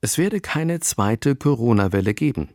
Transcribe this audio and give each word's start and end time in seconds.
Es 0.00 0.16
werde 0.16 0.40
keine 0.40 0.78
zweite 0.78 1.34
Corona-Welle 1.34 2.14
geben. 2.14 2.50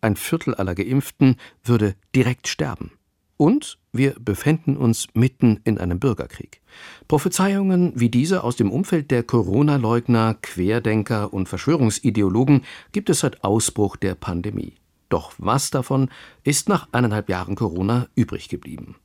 Ein 0.00 0.16
Viertel 0.16 0.54
aller 0.54 0.74
Geimpften 0.74 1.36
würde 1.62 1.94
direkt 2.14 2.48
sterben. 2.48 2.92
Und 3.36 3.78
wir 3.92 4.14
befänden 4.18 4.76
uns 4.76 5.08
mitten 5.12 5.60
in 5.64 5.78
einem 5.78 6.00
Bürgerkrieg. 6.00 6.62
Prophezeiungen 7.06 7.92
wie 7.94 8.08
diese 8.08 8.42
aus 8.42 8.56
dem 8.56 8.70
Umfeld 8.70 9.10
der 9.10 9.22
Corona-Leugner, 9.22 10.38
Querdenker 10.40 11.32
und 11.32 11.48
Verschwörungsideologen 11.48 12.64
gibt 12.92 13.10
es 13.10 13.20
seit 13.20 13.44
Ausbruch 13.44 13.96
der 13.96 14.14
Pandemie. 14.14 14.74
Doch 15.10 15.32
was 15.36 15.70
davon 15.70 16.10
ist 16.42 16.68
nach 16.68 16.88
eineinhalb 16.92 17.28
Jahren 17.28 17.54
Corona 17.54 18.08
übrig 18.14 18.48
geblieben? 18.48 18.96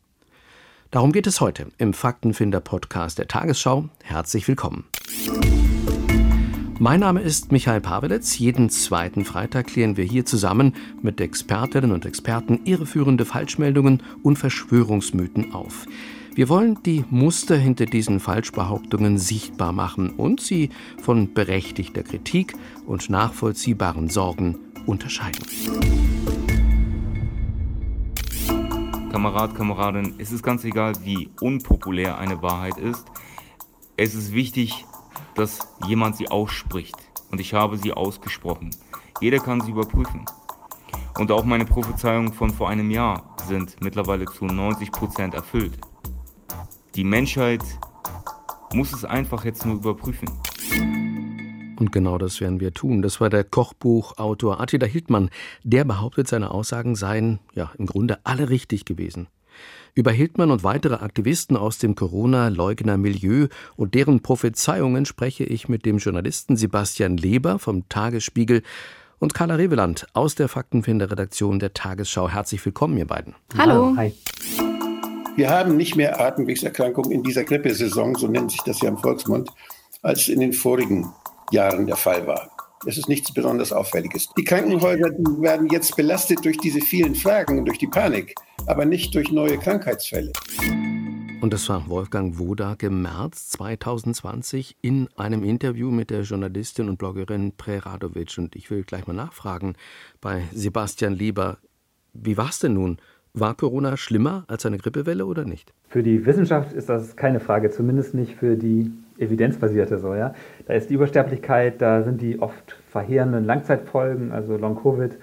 Darum 0.90 1.12
geht 1.12 1.28
es 1.28 1.42
heute 1.42 1.68
im 1.78 1.94
Faktenfinder-Podcast 1.94 3.18
der 3.18 3.28
Tagesschau. 3.28 3.90
Herzlich 4.04 4.48
willkommen. 4.48 4.86
Mein 6.84 7.00
Name 7.00 7.22
ist 7.22 7.54
Michael 7.54 7.80
Pavelitz. 7.80 8.38
Jeden 8.38 8.70
zweiten 8.70 9.24
Freitag 9.24 9.68
klären 9.68 9.96
wir 9.96 10.04
hier 10.04 10.26
zusammen 10.26 10.76
mit 11.02 11.22
Expertinnen 11.22 11.94
und 11.94 12.06
Experten 12.06 12.60
irreführende 12.66 13.24
Falschmeldungen 13.24 14.04
und 14.22 14.36
Verschwörungsmythen 14.36 15.54
auf. 15.54 15.86
Wir 16.36 16.50
wollen 16.50 16.78
die 16.84 17.06
Muster 17.10 17.56
hinter 17.56 17.86
diesen 17.86 18.20
Falschbehauptungen 18.20 19.18
sichtbar 19.18 19.72
machen 19.72 20.10
und 20.10 20.42
sie 20.42 20.72
von 21.02 21.34
berechtigter 21.34 22.04
Kritik 22.04 22.54
und 22.86 23.10
nachvollziehbaren 23.10 24.10
Sorgen 24.10 24.60
unterscheiden. 24.86 25.46
Kamerad, 29.10 29.56
Kameradin, 29.56 30.16
es 30.18 30.34
ist 30.34 30.44
ganz 30.44 30.66
egal, 30.66 30.96
wie 31.06 31.30
unpopulär 31.40 32.18
eine 32.18 32.42
Wahrheit 32.42 32.78
ist. 32.78 33.06
Es 33.96 34.16
ist 34.16 34.34
wichtig, 34.34 34.86
dass 35.36 35.60
jemand 35.88 36.16
sie 36.16 36.30
ausspricht. 36.30 36.96
Und 37.32 37.40
ich 37.40 37.54
habe 37.54 37.78
sie 37.78 37.94
ausgesprochen. 37.94 38.70
Jeder 39.20 39.40
kann 39.40 39.62
sie 39.62 39.72
überprüfen. 39.72 40.26
Und 41.18 41.32
auch 41.32 41.44
meine 41.44 41.66
Prophezeiungen 41.66 42.34
von 42.34 42.50
vor 42.50 42.70
einem 42.70 42.90
Jahr 42.92 43.36
sind 43.48 43.76
mittlerweile 43.82 44.26
zu 44.26 44.46
90% 44.46 45.34
erfüllt. 45.34 45.78
Die 46.96 47.04
Menschheit 47.04 47.64
muss 48.74 48.94
es 48.94 49.06
einfach 49.06 49.46
jetzt 49.46 49.66
nur 49.66 49.76
überprüfen. 49.76 50.30
Und 51.78 51.92
genau 51.92 52.18
das 52.18 52.40
werden 52.40 52.60
wir 52.60 52.74
tun. 52.74 53.02
Das 53.02 53.20
war 53.20 53.30
der 53.30 53.44
Kochbuchautor 53.44 54.60
Attila 54.60 54.86
Hildmann. 54.86 55.30
Der 55.64 55.84
behauptet, 55.84 56.28
seine 56.28 56.52
Aussagen 56.52 56.96
seien 56.96 57.40
ja 57.54 57.72
im 57.78 57.88
Grunde 57.88 58.20
alle 58.24 58.50
richtig 58.50 58.86
gewesen. 58.86 59.28
Über 59.96 60.12
Hildmann 60.12 60.50
und 60.50 60.64
weitere 60.64 60.96
Aktivisten 60.96 61.56
aus 61.56 61.78
dem 61.78 61.96
Corona-Leugner-Milieu 61.96 63.48
und 63.76 63.94
deren 63.94 64.22
Prophezeiungen 64.22 65.06
spreche 65.06 65.44
ich 65.44 65.70
mit 65.70 65.86
dem 65.86 66.00
Journalisten 66.00 66.58
Sebastian 66.58 67.18
Leber 67.18 67.60
vom 67.60 67.88
Tagesspiegel 67.90 68.64
und 69.20 69.34
Carla 69.34 69.56
Reveland 69.56 70.08
aus 70.14 70.36
der 70.36 70.48
Faktenfinder-Redaktion 70.48 71.60
der 71.60 71.74
Tagesschau. 71.74 72.30
Herzlich 72.30 72.66
willkommen, 72.66 72.98
ihr 72.98 73.08
beiden. 73.08 73.36
Hallo. 73.58 73.94
Hi. 73.96 74.14
Wir 75.36 75.50
haben 75.50 75.78
nicht 75.78 75.96
mehr 75.96 76.20
Atemwegserkrankungen 76.20 77.12
in 77.12 77.24
dieser 77.24 77.44
Grippesaison, 77.44 78.16
so 78.16 78.28
nennt 78.28 78.52
sich 78.52 78.62
das 78.62 78.82
ja 78.82 78.90
im 78.90 78.98
Volksmund, 78.98 79.50
als 80.02 80.28
in 80.28 80.40
den 80.40 80.54
vorigen 80.54 81.12
Jahren 81.52 81.88
der 81.88 81.96
Fall 81.96 82.28
war. 82.28 82.52
Es 82.86 82.98
ist 82.98 83.08
nichts 83.08 83.34
besonders 83.34 83.72
Auffälliges. 83.72 84.28
Die 84.38 84.44
Krankenhäuser 84.44 85.10
die 85.12 85.42
werden 85.42 85.70
jetzt 85.70 85.96
belastet 85.96 86.44
durch 86.44 86.58
diese 86.58 86.82
vielen 86.82 87.16
Fragen 87.16 87.60
und 87.60 87.66
durch 87.66 87.78
die 87.78 87.88
Panik, 87.88 88.36
aber 88.66 88.84
nicht 88.84 89.16
durch 89.16 89.32
neue 89.32 89.58
Krankheitsfälle. 89.58 90.34
Und 91.40 91.54
das 91.54 91.70
war 91.70 91.88
Wolfgang 91.88 92.38
Wodak 92.38 92.84
im 92.84 93.02
März 93.02 93.50
2020 93.50 94.76
in 94.82 95.08
einem 95.16 95.46
Interview 95.46 95.92
mit 95.92 96.10
der 96.10 96.24
Journalistin 96.24 96.90
und 96.90 96.98
Bloggerin 96.98 97.54
Preradovic. 97.56 98.38
Und 98.38 98.56
ich 98.56 98.70
will 98.70 98.84
gleich 98.84 99.08
mal 99.08 99.14
nachfragen 99.14 99.76
bei 100.20 100.44
Sebastian 100.54 101.14
Lieber, 101.14 101.60
wie 102.14 102.36
war 102.36 102.50
es 102.50 102.60
denn 102.60 102.74
nun? 102.74 102.98
War 103.34 103.56
Corona 103.56 103.96
schlimmer 103.96 104.44
als 104.48 104.66
eine 104.66 104.78
Grippewelle 104.78 105.26
oder 105.26 105.46
nicht? 105.46 105.74
Für 105.88 106.04
die 106.04 106.26
Wissenschaft 106.26 106.74
ist 106.74 106.90
das 106.90 107.16
keine 107.16 107.40
Frage, 107.40 107.72
zumindest 107.72 108.14
nicht 108.14 108.36
für 108.36 108.58
die 108.58 108.92
evidenzbasierte 109.18 110.00
so, 110.00 110.16
ja. 110.16 110.34
Da 110.68 110.74
ist 110.74 110.90
die 110.90 110.96
Übersterblichkeit, 110.96 111.82
da 111.82 112.04
sind 112.04 112.22
die 112.22 112.40
oft 112.40 112.78
verheerenden 112.90 113.46
Langzeitfolgen, 113.46 114.32
also 114.32 114.58
Long-Covid. 114.58 115.18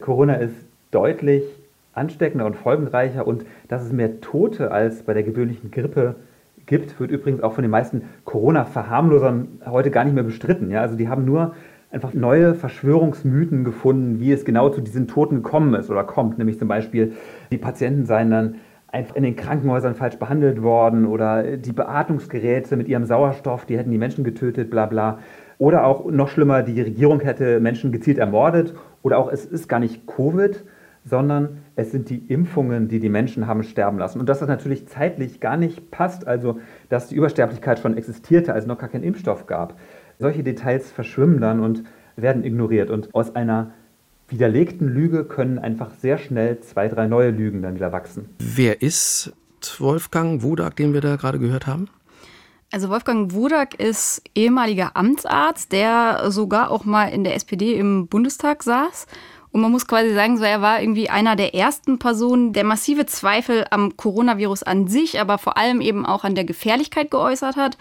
Corona 0.00 0.34
ist 0.34 0.54
deutlich 0.90 1.44
ansteckender 1.92 2.46
und 2.46 2.56
folgenreicher 2.56 3.26
und 3.26 3.44
dass 3.68 3.84
es 3.84 3.92
mehr 3.92 4.20
Tote 4.20 4.70
als 4.70 5.02
bei 5.02 5.14
der 5.14 5.22
gewöhnlichen 5.22 5.70
Grippe 5.70 6.16
gibt, 6.66 6.98
wird 6.98 7.10
übrigens 7.10 7.42
auch 7.42 7.52
von 7.52 7.62
den 7.62 7.70
meisten 7.70 8.02
Corona-Verharmlosern 8.24 9.60
heute 9.66 9.90
gar 9.90 10.04
nicht 10.04 10.14
mehr 10.14 10.24
bestritten. 10.24 10.70
Ja? 10.70 10.80
Also 10.80 10.96
die 10.96 11.08
haben 11.08 11.24
nur 11.24 11.54
einfach 11.90 12.12
neue 12.12 12.54
Verschwörungsmythen 12.54 13.64
gefunden, 13.64 14.18
wie 14.18 14.32
es 14.32 14.44
genau 14.44 14.68
zu 14.70 14.80
diesen 14.80 15.06
Toten 15.06 15.36
gekommen 15.36 15.74
ist 15.74 15.90
oder 15.90 16.02
kommt. 16.02 16.38
Nämlich 16.38 16.58
zum 16.58 16.66
Beispiel, 16.66 17.12
die 17.52 17.58
Patienten 17.58 18.04
seien 18.06 18.30
dann 18.30 18.56
einfach 18.94 19.16
in 19.16 19.24
den 19.24 19.34
Krankenhäusern 19.36 19.96
falsch 19.96 20.16
behandelt 20.16 20.62
worden 20.62 21.04
oder 21.04 21.56
die 21.56 21.72
Beatmungsgeräte 21.72 22.76
mit 22.76 22.88
ihrem 22.88 23.04
Sauerstoff, 23.04 23.66
die 23.66 23.76
hätten 23.76 23.90
die 23.90 23.98
Menschen 23.98 24.22
getötet, 24.22 24.70
bla 24.70 24.86
bla. 24.86 25.18
Oder 25.58 25.84
auch 25.84 26.10
noch 26.10 26.28
schlimmer, 26.28 26.62
die 26.62 26.80
Regierung 26.80 27.20
hätte 27.20 27.60
Menschen 27.60 27.92
gezielt 27.92 28.18
ermordet. 28.18 28.74
Oder 29.02 29.18
auch 29.18 29.30
es 29.30 29.44
ist 29.44 29.68
gar 29.68 29.80
nicht 29.80 30.06
Covid, 30.06 30.64
sondern 31.04 31.58
es 31.76 31.90
sind 31.90 32.08
die 32.08 32.18
Impfungen, 32.18 32.88
die 32.88 33.00
die 33.00 33.08
Menschen 33.08 33.46
haben 33.46 33.64
sterben 33.64 33.98
lassen. 33.98 34.20
Und 34.20 34.28
dass 34.28 34.38
das 34.38 34.48
natürlich 34.48 34.86
zeitlich 34.86 35.40
gar 35.40 35.56
nicht 35.56 35.90
passt, 35.90 36.26
also 36.26 36.58
dass 36.88 37.08
die 37.08 37.16
Übersterblichkeit 37.16 37.80
schon 37.80 37.96
existierte, 37.96 38.54
als 38.54 38.64
es 38.64 38.68
noch 38.68 38.78
gar 38.78 38.88
keinen 38.88 39.04
Impfstoff 39.04 39.46
gab. 39.46 39.78
Solche 40.18 40.44
Details 40.44 40.92
verschwimmen 40.92 41.40
dann 41.40 41.60
und 41.60 41.82
werden 42.16 42.44
ignoriert. 42.44 42.90
Und 42.90 43.12
aus 43.12 43.34
einer 43.34 43.72
widerlegten 44.28 44.88
Lüge 44.88 45.24
können 45.24 45.58
einfach 45.58 45.90
sehr 46.00 46.18
schnell 46.18 46.60
zwei, 46.60 46.88
drei 46.88 47.06
neue 47.06 47.30
Lügen 47.30 47.62
dann 47.62 47.74
wieder 47.74 47.92
wachsen. 47.92 48.28
Wer 48.38 48.82
ist 48.82 49.32
Wolfgang 49.78 50.42
Wodak, 50.42 50.76
den 50.76 50.92
wir 50.92 51.00
da 51.00 51.16
gerade 51.16 51.38
gehört 51.38 51.66
haben? 51.66 51.88
Also 52.72 52.88
Wolfgang 52.88 53.32
Wodak 53.32 53.74
ist 53.74 54.22
ehemaliger 54.34 54.96
Amtsarzt, 54.96 55.70
der 55.72 56.30
sogar 56.30 56.70
auch 56.70 56.84
mal 56.84 57.06
in 57.06 57.22
der 57.22 57.36
SPD 57.36 57.74
im 57.74 58.08
Bundestag 58.08 58.62
saß. 58.62 59.06
Und 59.52 59.60
man 59.60 59.70
muss 59.70 59.86
quasi 59.86 60.12
sagen, 60.12 60.36
so 60.36 60.42
er 60.42 60.60
war 60.60 60.80
irgendwie 60.80 61.08
einer 61.08 61.36
der 61.36 61.54
ersten 61.54 62.00
Personen, 62.00 62.52
der 62.52 62.64
massive 62.64 63.06
Zweifel 63.06 63.64
am 63.70 63.96
Coronavirus 63.96 64.64
an 64.64 64.88
sich, 64.88 65.20
aber 65.20 65.38
vor 65.38 65.56
allem 65.56 65.80
eben 65.80 66.04
auch 66.04 66.24
an 66.24 66.34
der 66.34 66.42
Gefährlichkeit 66.42 67.12
geäußert 67.12 67.54
hat. 67.54 67.78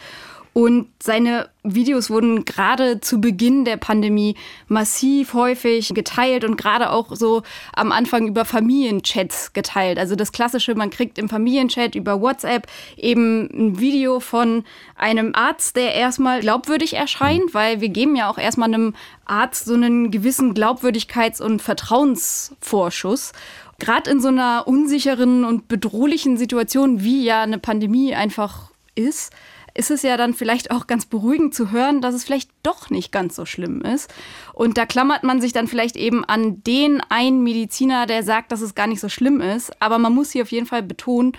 Und 0.54 0.90
seine 1.02 1.50
Videos 1.64 2.12
wurden 2.12 2.46
gerade 2.46 3.02
zu 3.02 3.20
Beginn 3.20 3.66
der 3.66 3.78
Pandemie 3.78 4.36
massiv 4.68 5.34
häufig 5.34 5.94
geteilt 5.96 6.46
und 6.46 6.58
gerade 6.58 6.92
auch 6.92 7.16
so 7.16 7.42
am 7.74 7.92
Anfang 7.92 8.28
über 8.28 8.46
Familienchats 8.46 9.54
geteilt. 9.54 9.98
Also 9.98 10.16
das 10.16 10.32
klassische, 10.32 10.76
man 10.76 10.92
kriegt 10.92 11.18
im 11.18 11.28
Familienchat 11.28 11.96
über 11.96 12.22
WhatsApp 12.22 12.68
eben 12.98 13.50
ein 13.52 13.80
Video 13.80 14.20
von 14.20 14.64
einem 14.96 15.34
Arzt, 15.34 15.76
der 15.76 15.96
erstmal 15.96 16.42
glaubwürdig 16.42 16.94
erscheint, 16.94 17.56
weil 17.56 17.82
wir 17.82 17.90
geben 17.90 18.16
ja 18.16 18.30
auch 18.30 18.38
erstmal 18.38 18.72
einem 18.72 18.94
Arzt 19.26 19.66
so 19.66 19.74
einen 19.74 20.12
gewissen 20.12 20.54
Glaubwürdigkeits- 20.54 21.42
und 21.42 21.64
Vertrauensvorschuss 21.64 23.32
gerade 23.80 24.12
in 24.12 24.22
so 24.22 24.28
einer 24.28 24.68
unsicheren 24.68 25.44
und 25.44 25.68
bedrohlichen 25.68 26.38
Situation, 26.38 27.04
wie 27.04 27.26
ja 27.26 27.42
eine 27.42 27.58
Pandemie 27.58 28.14
einfach 28.14 28.70
ist, 28.96 29.34
ist 29.74 29.92
es 29.92 30.02
ja 30.04 30.18
dann 30.18 30.34
vielleicht 30.34 30.72
auch 30.72 30.88
ganz 30.88 31.06
beruhigend 31.06 31.54
zu 31.54 31.72
hören, 31.72 32.02
dass 32.02 32.14
es 32.14 32.24
vielleicht 32.24 32.52
doch 32.62 32.90
nicht 32.90 33.12
ganz 33.12 33.36
so 33.36 33.46
schlimm 33.46 33.82
ist. 33.82 34.14
Und 34.54 34.78
da 34.78 34.86
klammert 34.86 35.24
man 35.24 35.42
sich 35.42 35.54
dann 35.54 35.68
vielleicht 35.68 35.96
eben 35.96 36.24
an 36.26 36.64
den 36.64 37.02
einen 37.10 37.44
Mediziner, 37.44 38.06
der 38.06 38.24
sagt, 38.24 38.52
dass 38.52 38.62
es 38.62 38.76
gar 38.76 38.88
nicht 38.88 39.00
so 39.00 39.10
schlimm 39.10 39.42
ist. 39.42 39.72
Aber 39.82 39.98
man 39.98 40.14
muss 40.14 40.32
hier 40.32 40.44
auf 40.44 40.52
jeden 40.52 40.68
Fall 40.68 40.84
betonen, 40.84 41.34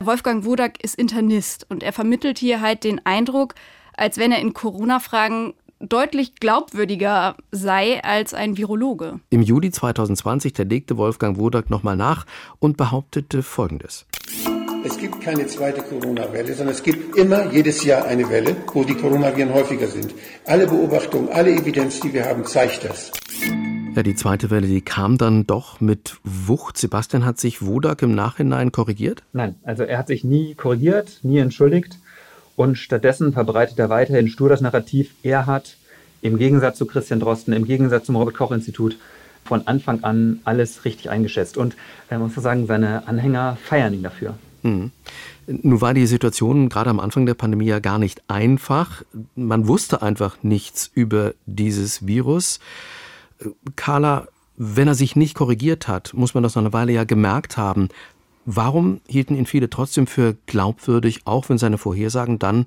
Wolfgang 0.00 0.44
Wodak 0.44 0.82
ist 0.84 0.94
Internist 0.94 1.66
und 1.68 1.82
er 1.82 1.92
vermittelt 1.92 2.38
hier 2.38 2.60
halt 2.60 2.84
den 2.84 3.04
Eindruck, 3.04 3.54
als 3.96 4.16
wenn 4.16 4.30
er 4.30 4.38
in 4.38 4.54
Corona-Fragen 4.54 5.54
deutlich 5.80 6.36
glaubwürdiger 6.36 7.36
sei 7.50 8.02
als 8.02 8.34
ein 8.34 8.56
Virologe. 8.56 9.20
Im 9.30 9.42
Juli 9.42 9.70
2020 9.70 10.56
legte 10.58 10.96
Wolfgang 10.96 11.38
Wodak 11.38 11.70
nochmal 11.70 11.96
nach 11.96 12.26
und 12.58 12.76
behauptete 12.76 13.42
Folgendes. 13.42 14.06
Es 14.98 15.02
gibt 15.02 15.20
keine 15.20 15.46
zweite 15.46 15.80
Corona-Welle, 15.80 16.54
sondern 16.54 16.74
es 16.74 16.82
gibt 16.82 17.16
immer 17.16 17.52
jedes 17.52 17.84
Jahr 17.84 18.06
eine 18.06 18.28
Welle, 18.30 18.56
wo 18.72 18.82
die 18.82 18.96
Coronaviren 18.96 19.54
häufiger 19.54 19.86
sind. 19.86 20.12
Alle 20.44 20.66
Beobachtungen, 20.66 21.28
alle 21.28 21.52
Evidenz, 21.52 22.00
die 22.00 22.12
wir 22.12 22.24
haben, 22.24 22.44
zeigt 22.44 22.82
das. 22.82 23.12
Ja, 23.94 24.02
die 24.02 24.16
zweite 24.16 24.50
Welle, 24.50 24.66
die 24.66 24.80
kam 24.80 25.16
dann 25.16 25.46
doch 25.46 25.80
mit 25.80 26.16
Wucht. 26.24 26.78
Sebastian 26.78 27.24
hat 27.24 27.38
sich 27.38 27.64
Wodak 27.64 28.02
im 28.02 28.12
Nachhinein 28.16 28.72
korrigiert? 28.72 29.22
Nein, 29.32 29.54
also 29.62 29.84
er 29.84 29.98
hat 29.98 30.08
sich 30.08 30.24
nie 30.24 30.56
korrigiert, 30.56 31.20
nie 31.22 31.38
entschuldigt 31.38 32.00
und 32.56 32.76
stattdessen 32.76 33.32
verbreitet 33.32 33.78
er 33.78 33.90
weiterhin 33.90 34.26
stur 34.26 34.48
das 34.48 34.62
Narrativ, 34.62 35.14
er 35.22 35.46
hat 35.46 35.76
im 36.22 36.38
Gegensatz 36.38 36.76
zu 36.76 36.86
Christian 36.86 37.20
Drosten, 37.20 37.52
im 37.52 37.66
Gegensatz 37.66 38.06
zum 38.06 38.16
Robert-Koch-Institut 38.16 38.98
von 39.44 39.64
Anfang 39.68 40.02
an 40.02 40.40
alles 40.42 40.84
richtig 40.84 41.08
eingeschätzt. 41.08 41.56
Und 41.56 41.76
man 42.10 42.20
muss 42.20 42.34
sagen, 42.34 42.66
seine 42.66 43.06
Anhänger 43.06 43.56
feiern 43.62 43.94
ihn 43.94 44.02
dafür. 44.02 44.34
Mhm. 44.62 44.92
Nun 45.46 45.80
war 45.80 45.94
die 45.94 46.06
Situation 46.06 46.68
gerade 46.68 46.90
am 46.90 47.00
Anfang 47.00 47.26
der 47.26 47.34
Pandemie 47.34 47.66
ja 47.66 47.78
gar 47.78 47.98
nicht 47.98 48.22
einfach. 48.28 49.02
Man 49.34 49.66
wusste 49.68 50.02
einfach 50.02 50.42
nichts 50.42 50.90
über 50.94 51.34
dieses 51.46 52.06
Virus. 52.06 52.60
Carla, 53.76 54.28
wenn 54.56 54.88
er 54.88 54.94
sich 54.94 55.16
nicht 55.16 55.34
korrigiert 55.34 55.88
hat, 55.88 56.12
muss 56.14 56.34
man 56.34 56.42
das 56.42 56.54
noch 56.54 56.62
eine 56.62 56.72
Weile 56.72 56.92
ja 56.92 57.04
gemerkt 57.04 57.56
haben. 57.56 57.88
Warum 58.44 59.00
hielten 59.06 59.36
ihn 59.36 59.46
viele 59.46 59.70
trotzdem 59.70 60.06
für 60.06 60.36
glaubwürdig, 60.46 61.22
auch 61.26 61.48
wenn 61.48 61.58
seine 61.58 61.78
Vorhersagen 61.78 62.38
dann 62.38 62.66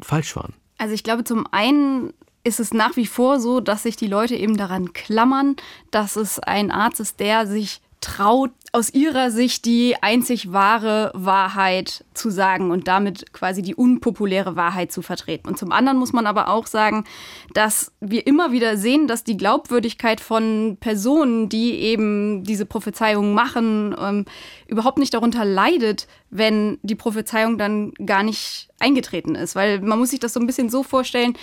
falsch 0.00 0.36
waren? 0.36 0.54
Also 0.78 0.94
ich 0.94 1.04
glaube, 1.04 1.24
zum 1.24 1.46
einen 1.50 2.12
ist 2.44 2.60
es 2.60 2.74
nach 2.74 2.96
wie 2.96 3.06
vor 3.06 3.40
so, 3.40 3.60
dass 3.60 3.84
sich 3.84 3.96
die 3.96 4.08
Leute 4.08 4.34
eben 4.34 4.56
daran 4.56 4.92
klammern, 4.92 5.56
dass 5.90 6.16
es 6.16 6.38
ein 6.38 6.70
Arzt 6.70 7.00
ist, 7.00 7.20
der 7.20 7.46
sich 7.46 7.80
traut, 8.00 8.50
aus 8.74 8.94
ihrer 8.94 9.30
Sicht 9.30 9.66
die 9.66 9.96
einzig 10.00 10.50
wahre 10.50 11.10
Wahrheit 11.12 12.06
zu 12.14 12.30
sagen 12.30 12.70
und 12.70 12.88
damit 12.88 13.34
quasi 13.34 13.60
die 13.60 13.74
unpopuläre 13.74 14.56
Wahrheit 14.56 14.90
zu 14.90 15.02
vertreten. 15.02 15.46
Und 15.46 15.58
zum 15.58 15.72
anderen 15.72 15.98
muss 15.98 16.14
man 16.14 16.26
aber 16.26 16.48
auch 16.48 16.66
sagen, 16.66 17.04
dass 17.52 17.92
wir 18.00 18.26
immer 18.26 18.50
wieder 18.50 18.78
sehen, 18.78 19.06
dass 19.06 19.24
die 19.24 19.36
Glaubwürdigkeit 19.36 20.22
von 20.22 20.78
Personen, 20.80 21.50
die 21.50 21.74
eben 21.80 22.44
diese 22.44 22.64
Prophezeiungen 22.64 23.34
machen, 23.34 23.94
ähm, 24.00 24.24
überhaupt 24.66 24.96
nicht 24.96 25.12
darunter 25.12 25.44
leidet, 25.44 26.08
wenn 26.30 26.78
die 26.82 26.94
Prophezeiung 26.94 27.58
dann 27.58 27.92
gar 28.06 28.22
nicht 28.22 28.70
eingetreten 28.78 29.34
ist. 29.34 29.54
Weil 29.54 29.82
man 29.82 29.98
muss 29.98 30.10
sich 30.10 30.20
das 30.20 30.32
so 30.32 30.40
ein 30.40 30.46
bisschen 30.46 30.70
so 30.70 30.82
vorstellen, 30.82 31.34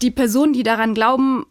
die 0.00 0.10
Personen, 0.10 0.54
die 0.54 0.62
daran 0.62 0.94
glauben, 0.94 1.44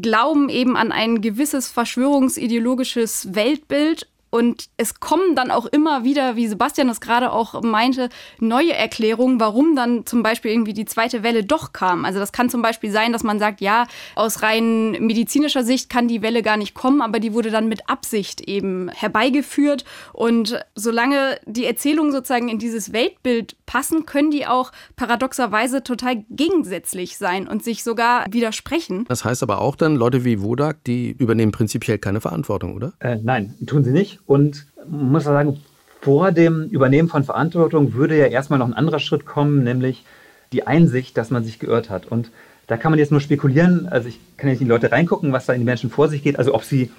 glauben 0.00 0.48
eben 0.48 0.76
an 0.76 0.92
ein 0.92 1.20
gewisses 1.20 1.68
verschwörungsideologisches 1.68 3.34
Weltbild 3.34 4.06
und 4.32 4.70
es 4.78 4.98
kommen 4.98 5.36
dann 5.36 5.50
auch 5.50 5.66
immer 5.66 6.04
wieder, 6.04 6.36
wie 6.36 6.48
Sebastian 6.48 6.88
das 6.88 7.02
gerade 7.02 7.32
auch 7.32 7.60
meinte, 7.60 8.08
neue 8.40 8.72
Erklärungen, 8.72 9.38
warum 9.38 9.76
dann 9.76 10.06
zum 10.06 10.22
Beispiel 10.22 10.52
irgendwie 10.52 10.72
die 10.72 10.86
zweite 10.86 11.22
Welle 11.22 11.44
doch 11.44 11.74
kam. 11.74 12.06
Also 12.06 12.18
das 12.18 12.32
kann 12.32 12.48
zum 12.48 12.62
Beispiel 12.62 12.90
sein, 12.90 13.12
dass 13.12 13.24
man 13.24 13.38
sagt, 13.38 13.60
ja, 13.60 13.86
aus 14.14 14.40
rein 14.42 14.92
medizinischer 14.92 15.64
Sicht 15.64 15.90
kann 15.90 16.08
die 16.08 16.22
Welle 16.22 16.40
gar 16.40 16.56
nicht 16.56 16.72
kommen, 16.72 17.02
aber 17.02 17.20
die 17.20 17.34
wurde 17.34 17.50
dann 17.50 17.68
mit 17.68 17.90
Absicht 17.90 18.40
eben 18.40 18.88
herbeigeführt. 18.88 19.84
Und 20.14 20.64
solange 20.74 21.38
die 21.44 21.66
Erzählungen 21.66 22.10
sozusagen 22.10 22.48
in 22.48 22.58
dieses 22.58 22.94
Weltbild 22.94 23.56
passen, 23.66 24.06
können 24.06 24.30
die 24.30 24.46
auch 24.46 24.72
paradoxerweise 24.96 25.82
total 25.82 26.24
gegensätzlich 26.30 27.18
sein 27.18 27.46
und 27.46 27.62
sich 27.62 27.84
sogar 27.84 28.24
widersprechen. 28.30 29.04
Das 29.08 29.26
heißt 29.26 29.42
aber 29.42 29.60
auch 29.60 29.76
dann, 29.76 29.94
Leute 29.94 30.24
wie 30.24 30.40
Wodak, 30.40 30.84
die 30.84 31.10
übernehmen 31.10 31.52
prinzipiell 31.52 31.98
keine 31.98 32.22
Verantwortung, 32.22 32.74
oder? 32.74 32.94
Äh, 33.00 33.18
nein, 33.22 33.56
tun 33.66 33.84
sie 33.84 33.92
nicht. 33.92 34.20
Und 34.26 34.66
man 34.88 35.12
muss 35.12 35.24
sagen, 35.24 35.60
vor 36.00 36.32
dem 36.32 36.64
Übernehmen 36.64 37.08
von 37.08 37.24
Verantwortung 37.24 37.94
würde 37.94 38.18
ja 38.18 38.26
erstmal 38.26 38.58
noch 38.58 38.66
ein 38.66 38.74
anderer 38.74 38.98
Schritt 38.98 39.24
kommen, 39.24 39.62
nämlich 39.62 40.04
die 40.52 40.66
Einsicht, 40.66 41.16
dass 41.16 41.30
man 41.30 41.44
sich 41.44 41.58
geirrt 41.58 41.90
hat. 41.90 42.06
Und 42.06 42.30
da 42.66 42.76
kann 42.76 42.92
man 42.92 42.98
jetzt 42.98 43.12
nur 43.12 43.20
spekulieren. 43.20 43.86
Also 43.88 44.08
ich 44.08 44.18
kann 44.36 44.50
jetzt 44.50 44.60
in 44.60 44.66
die 44.66 44.72
Leute 44.72 44.92
reingucken, 44.92 45.32
was 45.32 45.46
da 45.46 45.52
in 45.52 45.60
die 45.60 45.64
Menschen 45.64 45.90
vor 45.90 46.08
sich 46.08 46.22
geht. 46.22 46.38
Also 46.38 46.54
ob 46.54 46.64
sie 46.64 46.90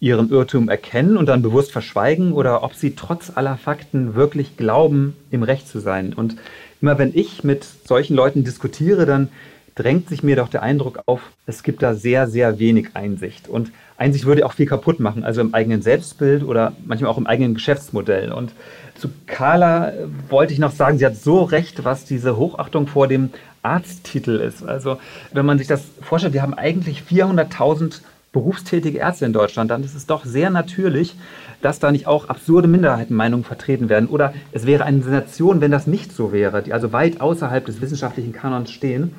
ihren 0.00 0.30
Irrtum 0.30 0.68
erkennen 0.68 1.16
und 1.16 1.26
dann 1.26 1.42
bewusst 1.42 1.70
verschweigen 1.70 2.32
oder 2.32 2.64
ob 2.64 2.74
sie 2.74 2.94
trotz 2.96 3.30
aller 3.34 3.56
Fakten 3.56 4.14
wirklich 4.14 4.56
glauben, 4.56 5.16
im 5.30 5.44
Recht 5.44 5.68
zu 5.68 5.78
sein. 5.78 6.12
Und 6.12 6.36
immer 6.80 6.98
wenn 6.98 7.12
ich 7.14 7.44
mit 7.44 7.64
solchen 7.64 8.16
Leuten 8.16 8.42
diskutiere, 8.42 9.06
dann 9.06 9.28
drängt 9.74 10.08
sich 10.08 10.22
mir 10.22 10.36
doch 10.36 10.48
der 10.48 10.62
Eindruck 10.62 11.00
auf, 11.06 11.20
es 11.46 11.62
gibt 11.62 11.82
da 11.82 11.94
sehr, 11.94 12.28
sehr 12.28 12.58
wenig 12.58 12.90
Einsicht. 12.94 13.48
Und 13.48 13.72
Einsicht 13.96 14.26
würde 14.26 14.44
auch 14.44 14.52
viel 14.52 14.66
kaputt 14.66 15.00
machen, 15.00 15.24
also 15.24 15.40
im 15.40 15.54
eigenen 15.54 15.82
Selbstbild 15.82 16.42
oder 16.42 16.72
manchmal 16.84 17.10
auch 17.10 17.18
im 17.18 17.26
eigenen 17.26 17.54
Geschäftsmodell. 17.54 18.32
Und 18.32 18.52
zu 18.94 19.08
Carla 19.26 19.92
wollte 20.28 20.52
ich 20.52 20.58
noch 20.58 20.72
sagen, 20.72 20.98
sie 20.98 21.06
hat 21.06 21.16
so 21.16 21.42
recht, 21.42 21.84
was 21.84 22.04
diese 22.04 22.36
Hochachtung 22.36 22.86
vor 22.86 23.08
dem 23.08 23.30
Arzttitel 23.62 24.36
ist. 24.36 24.62
Also 24.62 24.98
wenn 25.32 25.46
man 25.46 25.58
sich 25.58 25.68
das 25.68 25.84
vorstellt, 26.00 26.34
wir 26.34 26.42
haben 26.42 26.54
eigentlich 26.54 27.02
400.000 27.08 28.00
berufstätige 28.32 28.98
Ärzte 28.98 29.26
in 29.26 29.32
Deutschland, 29.32 29.70
dann 29.70 29.84
ist 29.84 29.94
es 29.94 30.06
doch 30.06 30.24
sehr 30.24 30.50
natürlich, 30.50 31.14
dass 31.60 31.78
da 31.78 31.92
nicht 31.92 32.06
auch 32.06 32.28
absurde 32.28 32.66
Minderheitenmeinungen 32.66 33.44
vertreten 33.44 33.88
werden. 33.88 34.08
Oder 34.08 34.34
es 34.52 34.66
wäre 34.66 34.84
eine 34.84 35.02
Sensation, 35.02 35.60
wenn 35.60 35.70
das 35.70 35.86
nicht 35.86 36.12
so 36.12 36.32
wäre, 36.32 36.62
die 36.62 36.72
also 36.72 36.92
weit 36.92 37.20
außerhalb 37.20 37.64
des 37.64 37.80
wissenschaftlichen 37.80 38.32
Kanons 38.32 38.70
stehen. 38.70 39.14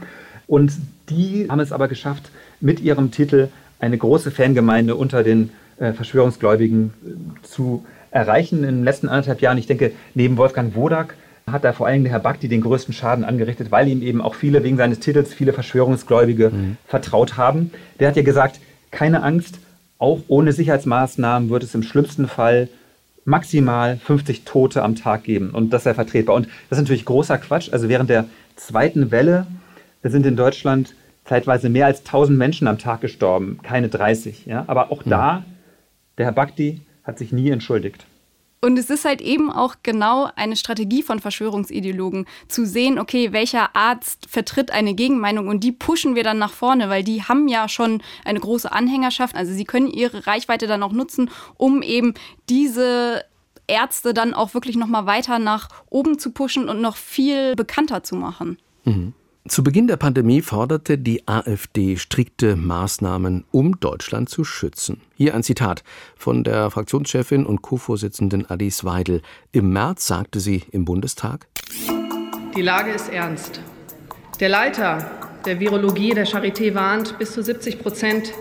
Und 0.47 0.73
die 1.09 1.47
haben 1.49 1.59
es 1.59 1.71
aber 1.71 1.87
geschafft, 1.87 2.29
mit 2.59 2.79
ihrem 2.79 3.11
Titel 3.11 3.49
eine 3.79 3.97
große 3.97 4.31
Fangemeinde 4.31 4.95
unter 4.95 5.23
den 5.23 5.51
äh, 5.77 5.93
Verschwörungsgläubigen 5.93 6.93
äh, 7.05 7.45
zu 7.45 7.85
erreichen 8.11 8.59
in 8.59 8.75
den 8.75 8.83
letzten 8.83 9.09
anderthalb 9.09 9.41
Jahren. 9.41 9.57
Ich 9.57 9.67
denke, 9.67 9.91
neben 10.13 10.37
Wolfgang 10.37 10.75
Wodak 10.75 11.15
hat 11.51 11.63
da 11.63 11.73
vor 11.73 11.87
allem 11.87 12.03
der 12.03 12.13
Herr 12.13 12.19
Bakti 12.19 12.47
den 12.47 12.61
größten 12.61 12.93
Schaden 12.93 13.25
angerichtet, 13.25 13.71
weil 13.71 13.87
ihm 13.87 14.01
eben 14.01 14.21
auch 14.21 14.35
viele 14.35 14.63
wegen 14.63 14.77
seines 14.77 14.99
Titels, 14.99 15.33
viele 15.33 15.51
Verschwörungsgläubige 15.51 16.49
mhm. 16.49 16.77
vertraut 16.87 17.35
haben. 17.35 17.71
Der 17.99 18.07
hat 18.07 18.15
ja 18.15 18.23
gesagt, 18.23 18.59
keine 18.91 19.23
Angst, 19.23 19.59
auch 19.97 20.19
ohne 20.27 20.53
Sicherheitsmaßnahmen 20.53 21.49
wird 21.49 21.63
es 21.63 21.75
im 21.75 21.83
schlimmsten 21.83 22.27
Fall 22.27 22.69
maximal 23.25 23.97
50 23.97 24.43
Tote 24.43 24.83
am 24.83 24.95
Tag 24.95 25.23
geben. 25.23 25.51
Und 25.51 25.71
das 25.71 25.83
sei 25.83 25.93
vertretbar. 25.93 26.35
Und 26.35 26.47
das 26.69 26.77
ist 26.77 26.83
natürlich 26.83 27.05
großer 27.05 27.37
Quatsch. 27.37 27.69
Also 27.71 27.89
während 27.89 28.09
der 28.09 28.25
zweiten 28.55 29.11
Welle 29.11 29.47
sind 30.11 30.25
in 30.25 30.35
Deutschland 30.35 30.95
zeitweise 31.25 31.69
mehr 31.69 31.85
als 31.85 31.99
1000 31.99 32.37
Menschen 32.37 32.67
am 32.67 32.77
Tag 32.77 33.01
gestorben, 33.01 33.59
keine 33.63 33.89
30. 33.89 34.45
Ja? 34.45 34.65
Aber 34.67 34.91
auch 34.91 35.03
da, 35.03 35.45
der 36.17 36.25
Herr 36.25 36.33
Bhakti 36.33 36.81
hat 37.03 37.17
sich 37.17 37.31
nie 37.31 37.49
entschuldigt. 37.49 38.05
Und 38.61 38.79
es 38.79 38.89
ist 38.89 39.03
halt 39.03 39.19
eben 39.19 39.51
auch 39.51 39.75
genau 39.83 40.29
eine 40.37 40.55
Strategie 40.55 41.03
von 41.03 41.19
Verschwörungsideologen, 41.19 42.25
zu 42.47 42.65
sehen, 42.65 42.97
okay, 42.97 43.33
welcher 43.33 43.75
Arzt 43.75 44.29
vertritt 44.29 44.71
eine 44.71 44.93
Gegenmeinung 44.93 45.49
und 45.49 45.65
die 45.65 45.73
pushen 45.73 46.15
wir 46.15 46.23
dann 46.23 46.37
nach 46.37 46.53
vorne, 46.53 46.87
weil 46.87 47.03
die 47.03 47.23
haben 47.23 47.49
ja 47.49 47.67
schon 47.67 48.01
eine 48.23 48.39
große 48.39 48.71
Anhängerschaft. 48.71 49.35
Also 49.35 49.51
sie 49.51 49.65
können 49.65 49.87
ihre 49.87 50.27
Reichweite 50.27 50.65
dann 50.65 50.81
auch 50.81 50.93
nutzen, 50.93 51.29
um 51.57 51.81
eben 51.81 52.13
diese 52.47 53.25
Ärzte 53.67 54.13
dann 54.13 54.33
auch 54.33 54.53
wirklich 54.53 54.77
nochmal 54.77 55.05
weiter 55.07 55.39
nach 55.39 55.67
oben 55.89 56.17
zu 56.17 56.31
pushen 56.31 56.69
und 56.69 56.79
noch 56.79 56.95
viel 56.95 57.55
bekannter 57.55 58.03
zu 58.03 58.15
machen. 58.15 58.57
Mhm. 58.85 59.13
Zu 59.45 59.61
Beginn 59.61 59.87
der 59.87 59.97
Pandemie 59.97 60.41
forderte 60.41 60.97
die 60.97 61.27
AfD 61.27 61.97
strikte 61.97 62.55
Maßnahmen, 62.55 63.43
um 63.51 63.77
Deutschland 63.77 64.29
zu 64.29 64.45
schützen. 64.45 65.01
Hier 65.17 65.35
ein 65.35 65.43
Zitat 65.43 65.83
von 66.15 66.45
der 66.45 66.71
Fraktionschefin 66.71 67.45
und 67.45 67.61
Co-Vorsitzenden 67.61 68.45
Alice 68.45 68.85
Weidel. 68.85 69.21
Im 69.51 69.73
März 69.73 70.07
sagte 70.07 70.39
sie 70.39 70.63
im 70.71 70.85
Bundestag: 70.85 71.47
Die 72.55 72.61
Lage 72.61 72.91
ist 72.91 73.09
ernst. 73.09 73.59
Der 74.39 74.47
Leiter 74.47 75.11
der 75.45 75.59
Virologie 75.59 76.13
der 76.13 76.25
Charité 76.25 76.73
warnt, 76.73 77.19
bis 77.19 77.33
zu 77.33 77.43
70 77.43 77.79
Prozent 77.79 78.31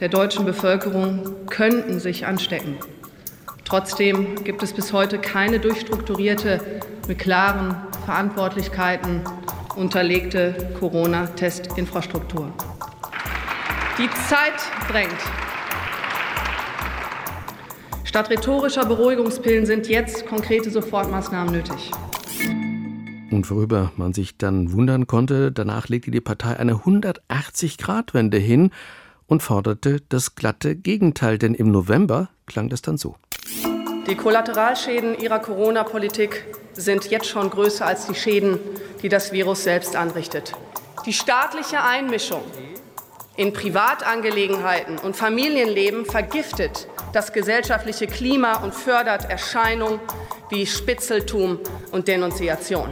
der 0.00 0.08
deutschen 0.08 0.44
Bevölkerung 0.44 1.36
könnten 1.46 2.00
sich 2.00 2.26
anstecken. 2.26 2.74
Trotzdem 3.64 4.42
gibt 4.42 4.64
es 4.64 4.72
bis 4.72 4.92
heute 4.92 5.20
keine 5.20 5.60
durchstrukturierte, 5.60 6.82
mit 7.06 7.20
klaren 7.20 7.76
Verantwortlichkeiten 8.04 9.22
unterlegte 9.78 10.74
Corona-Testinfrastruktur. 10.78 12.52
Die 13.96 14.10
Zeit 14.28 14.60
drängt. 14.90 15.16
Statt 18.04 18.30
rhetorischer 18.30 18.86
Beruhigungspillen 18.86 19.66
sind 19.66 19.88
jetzt 19.88 20.26
konkrete 20.26 20.70
Sofortmaßnahmen 20.70 21.52
nötig. 21.54 21.92
Und 23.30 23.48
worüber 23.50 23.92
man 23.96 24.12
sich 24.14 24.36
dann 24.36 24.72
wundern 24.72 25.06
konnte, 25.06 25.52
danach 25.52 25.88
legte 25.88 26.10
die 26.10 26.20
Partei 26.20 26.56
eine 26.56 26.74
180-Grad-Wende 26.74 28.38
hin 28.38 28.70
und 29.26 29.42
forderte 29.42 30.00
das 30.08 30.34
glatte 30.34 30.74
Gegenteil, 30.74 31.38
denn 31.38 31.54
im 31.54 31.70
November 31.70 32.30
klang 32.46 32.68
das 32.68 32.82
dann 32.82 32.96
so. 32.96 33.16
Die 34.08 34.14
Kollateralschäden 34.14 35.18
ihrer 35.18 35.38
Corona-Politik 35.38 36.46
sind 36.72 37.10
jetzt 37.10 37.26
schon 37.26 37.50
größer 37.50 37.84
als 37.84 38.06
die 38.06 38.14
Schäden, 38.14 38.58
die 39.02 39.08
das 39.08 39.32
Virus 39.32 39.64
selbst 39.64 39.96
anrichtet. 39.96 40.52
Die 41.06 41.12
staatliche 41.12 41.82
Einmischung 41.82 42.42
in 43.36 43.52
Privatangelegenheiten 43.52 44.98
und 44.98 45.16
Familienleben 45.16 46.04
vergiftet 46.04 46.88
das 47.12 47.32
gesellschaftliche 47.32 48.06
Klima 48.06 48.62
und 48.62 48.74
fördert 48.74 49.30
Erscheinungen 49.30 50.00
wie 50.50 50.66
Spitzeltum 50.66 51.60
und 51.92 52.08
Denunziation. 52.08 52.88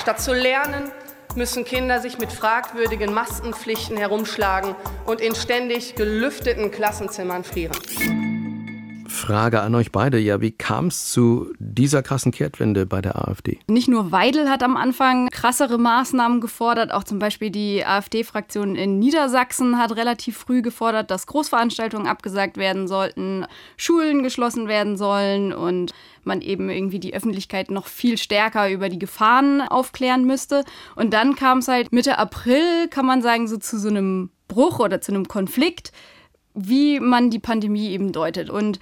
Statt 0.00 0.20
zu 0.20 0.32
lernen, 0.32 0.90
müssen 1.34 1.64
Kinder 1.64 2.00
sich 2.00 2.18
mit 2.18 2.32
fragwürdigen 2.32 3.12
Maskenpflichten 3.12 3.96
herumschlagen 3.96 4.74
und 5.04 5.20
in 5.20 5.34
ständig 5.34 5.94
gelüfteten 5.94 6.70
Klassenzimmern 6.70 7.44
frieren. 7.44 7.76
Frage 9.08 9.60
an 9.60 9.74
euch 9.74 9.92
beide. 9.92 10.18
Ja, 10.18 10.40
wie 10.40 10.50
kam 10.50 10.86
es 10.86 11.10
zu 11.10 11.52
dieser 11.58 12.02
krassen 12.02 12.32
Kehrtwende 12.32 12.86
bei 12.86 13.00
der 13.00 13.16
AfD? 13.28 13.58
Nicht 13.68 13.88
nur 13.88 14.12
Weidel 14.12 14.48
hat 14.48 14.62
am 14.62 14.76
Anfang 14.76 15.28
krassere 15.30 15.78
Maßnahmen 15.78 16.40
gefordert, 16.40 16.92
auch 16.92 17.04
zum 17.04 17.18
Beispiel 17.18 17.50
die 17.50 17.84
AfD-Fraktion 17.84 18.76
in 18.76 18.98
Niedersachsen 18.98 19.78
hat 19.78 19.96
relativ 19.96 20.36
früh 20.36 20.62
gefordert, 20.62 21.10
dass 21.10 21.26
Großveranstaltungen 21.26 22.06
abgesagt 22.06 22.56
werden 22.56 22.88
sollten, 22.88 23.46
Schulen 23.76 24.22
geschlossen 24.22 24.68
werden 24.68 24.96
sollen 24.96 25.52
und 25.52 25.92
man 26.24 26.40
eben 26.40 26.68
irgendwie 26.68 26.98
die 26.98 27.14
Öffentlichkeit 27.14 27.70
noch 27.70 27.86
viel 27.86 28.18
stärker 28.18 28.70
über 28.70 28.88
die 28.88 28.98
Gefahren 28.98 29.62
aufklären 29.62 30.26
müsste. 30.26 30.64
Und 30.96 31.12
dann 31.12 31.36
kam 31.36 31.58
es 31.58 31.68
halt 31.68 31.92
Mitte 31.92 32.18
April, 32.18 32.88
kann 32.90 33.06
man 33.06 33.22
sagen, 33.22 33.48
so 33.48 33.56
zu 33.56 33.78
so 33.78 33.88
einem 33.88 34.30
Bruch 34.48 34.78
oder 34.78 35.00
zu 35.00 35.12
einem 35.12 35.28
Konflikt 35.28 35.92
wie 36.56 36.98
man 36.98 37.30
die 37.30 37.38
Pandemie 37.38 37.90
eben 37.90 38.12
deutet 38.12 38.50
und 38.50 38.80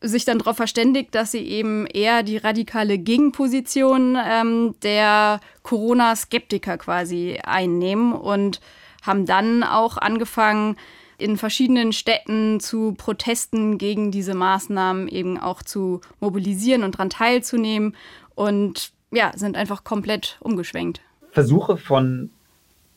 sich 0.00 0.24
dann 0.24 0.38
darauf 0.38 0.56
verständigt, 0.56 1.14
dass 1.14 1.32
sie 1.32 1.46
eben 1.46 1.86
eher 1.86 2.22
die 2.22 2.36
radikale 2.36 2.98
Gegenposition 2.98 4.16
ähm, 4.22 4.74
der 4.82 5.40
Corona-Skeptiker 5.62 6.76
quasi 6.76 7.38
einnehmen 7.42 8.12
und 8.12 8.60
haben 9.02 9.24
dann 9.24 9.62
auch 9.62 9.96
angefangen, 9.96 10.76
in 11.18 11.38
verschiedenen 11.38 11.92
Städten 11.92 12.60
zu 12.60 12.92
Protesten 12.92 13.78
gegen 13.78 14.10
diese 14.10 14.34
Maßnahmen 14.34 15.08
eben 15.08 15.38
auch 15.38 15.62
zu 15.62 16.02
mobilisieren 16.20 16.82
und 16.82 16.96
daran 16.96 17.08
teilzunehmen 17.08 17.96
und 18.34 18.92
ja, 19.10 19.32
sind 19.34 19.56
einfach 19.56 19.82
komplett 19.82 20.36
umgeschwenkt. 20.40 21.00
Versuche 21.30 21.78
von 21.78 22.30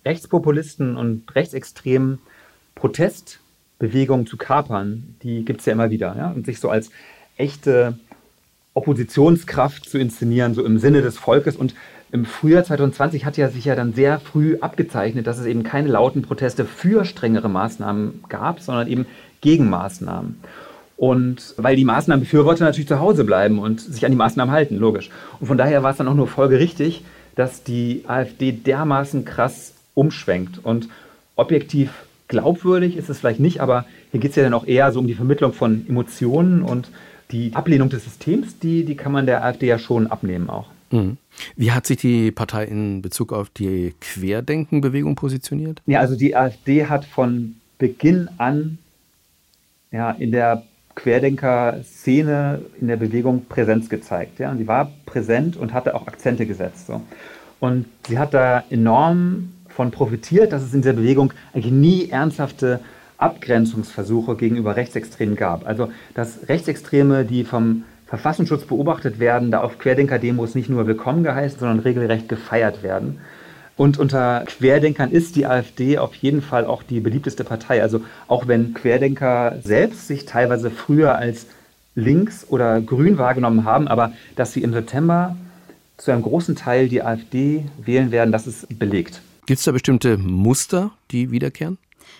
Rechtspopulisten 0.03 0.97
und 0.97 1.33
Rechtsextremen 1.33 2.19
Protest 2.75 3.39
Bewegung 3.79 4.27
zu 4.27 4.37
kapern, 4.37 5.15
die 5.23 5.43
gibt 5.45 5.61
es 5.61 5.65
ja 5.65 5.73
immer 5.73 5.89
wieder. 5.89 6.15
Ja? 6.17 6.31
Und 6.31 6.45
sich 6.45 6.59
so 6.59 6.69
als 6.69 6.91
echte 7.37 7.97
Oppositionskraft 8.73 9.89
zu 9.89 9.97
inszenieren, 9.97 10.53
so 10.53 10.63
im 10.63 10.77
Sinne 10.77 11.01
des 11.01 11.17
Volkes. 11.17 11.55
Und 11.55 11.73
im 12.11 12.25
Frühjahr 12.25 12.63
2020 12.63 13.25
hat 13.25 13.37
ja 13.37 13.49
sich 13.49 13.65
ja 13.65 13.75
dann 13.75 13.93
sehr 13.93 14.19
früh 14.19 14.57
abgezeichnet, 14.59 15.27
dass 15.27 15.39
es 15.39 15.45
eben 15.45 15.63
keine 15.63 15.89
lauten 15.89 16.21
Proteste 16.21 16.65
für 16.65 17.05
strengere 17.05 17.49
Maßnahmen 17.49 18.23
gab, 18.29 18.59
sondern 18.61 18.87
eben 18.87 19.05
Gegenmaßnahmen. 19.41 20.37
Und 20.97 21.53
weil 21.55 21.77
die 21.77 21.85
Maßnahmenbefürworter 21.85 22.65
natürlich 22.65 22.87
zu 22.87 22.99
Hause 22.99 23.23
bleiben 23.23 23.59
und 23.59 23.79
sich 23.79 24.05
an 24.05 24.11
die 24.11 24.17
Maßnahmen 24.17 24.53
halten, 24.53 24.77
logisch. 24.77 25.09
Und 25.39 25.47
von 25.47 25.57
daher 25.57 25.81
war 25.81 25.91
es 25.91 25.97
dann 25.97 26.09
auch 26.09 26.13
nur 26.13 26.27
folgerichtig, 26.27 27.03
dass 27.35 27.63
die 27.63 28.03
AfD 28.05 28.51
dermaßen 28.51 29.23
krass 29.23 29.73
umschwenkt 29.93 30.59
und 30.61 30.89
objektiv 31.37 31.91
glaubwürdig 32.29 32.95
ist 32.95 33.09
es 33.09 33.19
vielleicht 33.19 33.41
nicht, 33.41 33.59
aber 33.59 33.85
hier 34.11 34.21
geht 34.21 34.29
es 34.29 34.37
ja 34.37 34.43
dann 34.43 34.53
auch 34.53 34.65
eher 34.65 34.91
so 34.93 34.99
um 34.99 35.07
die 35.07 35.15
Vermittlung 35.15 35.51
von 35.51 35.85
Emotionen 35.89 36.61
und 36.61 36.89
die 37.31 37.53
Ablehnung 37.53 37.89
des 37.89 38.05
Systems, 38.05 38.57
die, 38.59 38.85
die 38.85 38.95
kann 38.95 39.11
man 39.11 39.25
der 39.25 39.43
AfD 39.43 39.67
ja 39.67 39.77
schon 39.77 40.07
abnehmen 40.07 40.49
auch. 40.49 40.67
Mhm. 40.91 41.17
Wie 41.55 41.71
hat 41.71 41.85
sich 41.85 41.97
die 41.97 42.31
Partei 42.31 42.65
in 42.65 43.01
Bezug 43.01 43.33
auf 43.33 43.49
die 43.49 43.93
Querdenkenbewegung 43.99 45.15
positioniert? 45.15 45.81
Ja, 45.85 45.99
also 45.99 46.15
die 46.15 46.35
AfD 46.35 46.85
hat 46.85 47.05
von 47.05 47.55
Beginn 47.77 48.29
an 48.37 48.79
ja, 49.91 50.11
in 50.11 50.31
der 50.31 50.63
Querdenker-Szene, 50.95 52.61
in 52.79 52.87
der 52.87 52.97
Bewegung 52.97 53.45
Präsenz 53.45 53.89
gezeigt. 53.89 54.39
Ja? 54.39 54.51
Und 54.51 54.57
sie 54.57 54.67
war 54.67 54.91
präsent 55.05 55.55
und 55.55 55.73
hatte 55.73 55.95
auch 55.95 56.07
Akzente 56.07 56.45
gesetzt. 56.45 56.87
So. 56.87 57.01
Und 57.59 57.85
sie 58.07 58.19
hat 58.19 58.33
da 58.33 58.63
enorm 58.69 59.53
davon 59.79 59.91
profitiert, 59.91 60.51
dass 60.51 60.61
es 60.61 60.73
in 60.73 60.81
dieser 60.81 60.93
Bewegung 60.93 61.31
eigentlich 61.53 61.71
nie 61.71 62.09
ernsthafte 62.09 62.81
Abgrenzungsversuche 63.17 64.35
gegenüber 64.35 64.75
Rechtsextremen 64.75 65.37
gab. 65.37 65.65
Also 65.65 65.89
dass 66.13 66.49
Rechtsextreme, 66.49 67.23
die 67.23 67.45
vom 67.45 67.85
Verfassungsschutz 68.05 68.65
beobachtet 68.65 69.19
werden, 69.19 69.51
da 69.51 69.61
auf 69.61 69.79
Querdenker-Demos 69.79 70.53
nicht 70.55 70.69
nur 70.69 70.85
willkommen 70.85 71.23
geheißen, 71.23 71.59
sondern 71.59 71.79
regelrecht 71.79 72.27
gefeiert 72.27 72.83
werden. 72.83 73.21
Und 73.77 73.97
unter 73.97 74.43
Querdenkern 74.45 75.11
ist 75.11 75.37
die 75.37 75.45
AfD 75.45 75.97
auf 75.97 76.13
jeden 76.15 76.41
Fall 76.41 76.65
auch 76.65 76.83
die 76.83 76.99
beliebteste 76.99 77.45
Partei. 77.45 77.81
Also 77.81 78.01
auch 78.27 78.49
wenn 78.49 78.73
Querdenker 78.73 79.59
selbst 79.63 80.07
sich 80.07 80.25
teilweise 80.25 80.71
früher 80.71 81.15
als 81.15 81.45
links 81.95 82.45
oder 82.49 82.81
grün 82.81 83.17
wahrgenommen 83.17 83.63
haben, 83.63 83.87
aber 83.87 84.11
dass 84.35 84.51
sie 84.51 84.61
im 84.61 84.73
September 84.73 85.37
zu 85.95 86.11
einem 86.11 86.23
großen 86.23 86.57
Teil 86.57 86.89
die 86.89 87.01
AfD 87.01 87.63
wählen 87.77 88.11
werden, 88.11 88.33
das 88.33 88.45
ist 88.45 88.77
belegt. 88.77 89.21
Gibt 89.49 89.57
es 89.57 89.65
da 89.65 89.71
bestimmte 89.71 90.19
Muster, 90.19 90.91
die 91.09 91.31
wiederkehren? 91.31 91.79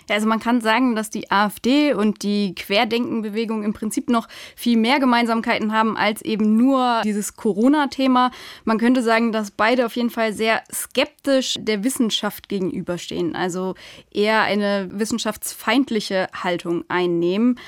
Ja, 0.10 0.16
also 0.16 0.28
man 0.28 0.40
kann 0.40 0.62
sagen, 0.62 0.96
dass 0.96 1.12
die 1.12 1.30
AfD 1.30 1.94
und 1.94 2.24
die 2.24 2.56
Querdenkenbewegung 2.56 3.62
im 3.62 3.74
Prinzip 3.74 4.10
noch 4.10 4.28
viel 4.56 4.76
mehr 4.78 5.00
Gemeinsamkeiten 5.00 5.72
haben 5.72 5.96
als 5.96 6.24
eben 6.24 6.58
nur 6.58 7.02
dieses 7.04 7.36
Corona-Thema. 7.36 8.32
Man 8.66 8.80
könnte 8.80 9.04
sagen, 9.04 9.32
dass 9.32 9.52
beide 9.52 9.86
auf 9.86 9.96
jeden 9.96 10.10
Fall 10.10 10.34
sehr 10.34 10.64
skeptisch 10.74 11.58
der 11.60 11.84
Wissenschaft 11.84 12.50
gegenüberstehen, 12.50 13.36
also 13.36 13.76
eher 14.12 14.42
eine 14.42 14.90
wissenschaftsfeindliche 14.92 16.30
Haltung 16.34 16.84
einnehmen. 16.88 17.60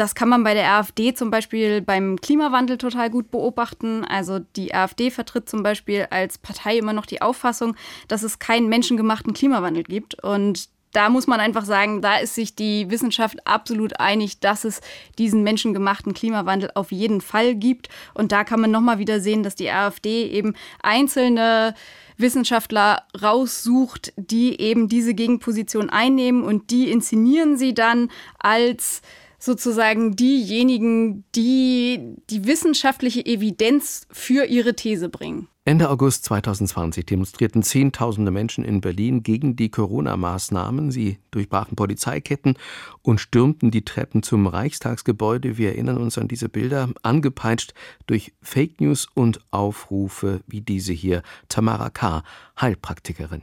Das 0.00 0.14
kann 0.14 0.30
man 0.30 0.44
bei 0.44 0.54
der 0.54 0.66
AfD 0.72 1.12
zum 1.12 1.30
Beispiel 1.30 1.82
beim 1.82 2.18
Klimawandel 2.18 2.78
total 2.78 3.10
gut 3.10 3.30
beobachten. 3.30 4.02
Also 4.06 4.38
die 4.38 4.74
AfD 4.74 5.10
vertritt 5.10 5.46
zum 5.46 5.62
Beispiel 5.62 6.06
als 6.08 6.38
Partei 6.38 6.78
immer 6.78 6.94
noch 6.94 7.04
die 7.04 7.20
Auffassung, 7.20 7.76
dass 8.08 8.22
es 8.22 8.38
keinen 8.38 8.70
menschengemachten 8.70 9.34
Klimawandel 9.34 9.82
gibt. 9.82 10.14
Und 10.24 10.70
da 10.92 11.10
muss 11.10 11.26
man 11.26 11.38
einfach 11.38 11.66
sagen, 11.66 12.00
da 12.00 12.16
ist 12.16 12.34
sich 12.34 12.54
die 12.56 12.90
Wissenschaft 12.90 13.46
absolut 13.46 14.00
einig, 14.00 14.40
dass 14.40 14.64
es 14.64 14.80
diesen 15.18 15.42
menschengemachten 15.42 16.14
Klimawandel 16.14 16.70
auf 16.76 16.92
jeden 16.92 17.20
Fall 17.20 17.54
gibt. 17.54 17.90
Und 18.14 18.32
da 18.32 18.42
kann 18.44 18.62
man 18.62 18.70
nochmal 18.70 19.00
wieder 19.00 19.20
sehen, 19.20 19.42
dass 19.42 19.54
die 19.54 19.68
AfD 19.68 20.24
eben 20.28 20.54
einzelne 20.82 21.74
Wissenschaftler 22.16 23.02
raussucht, 23.20 24.14
die 24.16 24.58
eben 24.62 24.88
diese 24.88 25.12
Gegenposition 25.12 25.90
einnehmen 25.90 26.42
und 26.42 26.70
die 26.70 26.90
inszenieren 26.90 27.58
sie 27.58 27.74
dann 27.74 28.10
als 28.38 29.02
sozusagen 29.40 30.14
diejenigen, 30.14 31.24
die 31.34 32.14
die 32.30 32.46
wissenschaftliche 32.46 33.24
Evidenz 33.26 34.06
für 34.12 34.44
ihre 34.44 34.76
These 34.76 35.08
bringen. 35.08 35.48
Ende 35.64 35.90
August 35.90 36.24
2020 36.24 37.04
demonstrierten 37.06 37.62
Zehntausende 37.62 38.30
Menschen 38.30 38.64
in 38.64 38.80
Berlin 38.80 39.22
gegen 39.22 39.56
die 39.56 39.70
Corona-Maßnahmen. 39.70 40.90
Sie 40.90 41.18
durchbrachen 41.30 41.76
Polizeiketten 41.76 42.54
und 43.02 43.20
stürmten 43.20 43.70
die 43.70 43.84
Treppen 43.84 44.22
zum 44.22 44.46
Reichstagsgebäude. 44.46 45.58
Wir 45.58 45.70
erinnern 45.70 45.98
uns 45.98 46.16
an 46.18 46.28
diese 46.28 46.48
Bilder, 46.48 46.88
angepeitscht 47.02 47.74
durch 48.06 48.32
Fake 48.40 48.80
News 48.80 49.06
und 49.14 49.40
Aufrufe 49.50 50.40
wie 50.46 50.60
diese 50.62 50.92
hier. 50.92 51.22
Tamara 51.48 51.90
K., 51.90 52.24
Heilpraktikerin. 52.60 53.42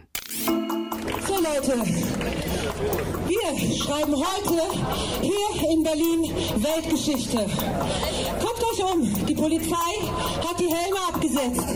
So 1.25 1.35
Leute, 1.35 1.83
schreiben 3.75 4.15
heute 4.15 4.61
hier 5.21 5.69
in 5.71 5.83
Berlin 5.83 6.33
Weltgeschichte. 6.57 7.49
Guckt 8.39 8.63
euch 8.71 8.83
um, 8.83 9.25
die 9.25 9.35
Polizei 9.35 9.93
hat 10.47 10.59
die 10.59 10.71
Helme 10.73 10.99
abgesetzt. 11.07 11.67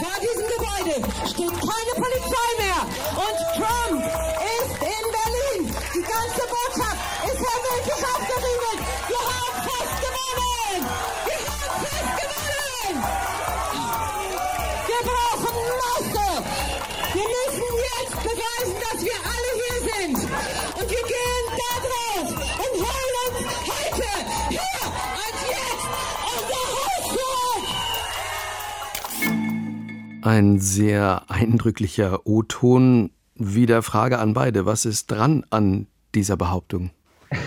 Vor 0.00 0.16
diesem 0.20 0.46
Gebäude 0.54 0.94
steht 1.28 1.50
keine 1.50 1.92
Polizei 1.96 2.48
mehr. 2.58 2.80
Und 3.16 3.38
Trump 3.56 4.02
ist 4.04 4.72
in 4.82 5.04
Berlin. 5.16 5.74
Die 5.94 6.02
ganze 6.02 6.42
Botschaft 6.46 6.98
ist 7.24 7.40
hermetisch 7.40 8.04
abgeriegelt. 8.14 8.80
Wir 9.08 9.22
haben 9.32 9.56
fest 9.64 9.96
gewonnen. 10.04 10.82
Wir 11.26 11.40
haben 11.48 11.74
fest 11.84 12.12
gewonnen. 12.20 12.96
Wir 14.86 15.02
brauchen 15.10 15.56
Masse. 15.82 16.28
Wir 17.14 17.28
müssen 17.34 17.68
jetzt 17.94 18.18
beweisen, 18.22 18.76
dass 18.84 18.98
wir 19.04 19.18
alle 19.32 19.50
hier 19.60 19.78
sind. 19.92 20.18
Und 20.80 20.90
wir 20.90 21.04
Ein 30.24 30.58
sehr 30.58 31.24
eindrücklicher 31.28 32.26
O-Ton. 32.26 33.10
Wieder 33.34 33.82
Frage 33.82 34.18
an 34.18 34.32
beide. 34.32 34.64
Was 34.64 34.86
ist 34.86 35.10
dran 35.10 35.44
an 35.50 35.86
dieser 36.14 36.36
Behauptung? 36.36 36.90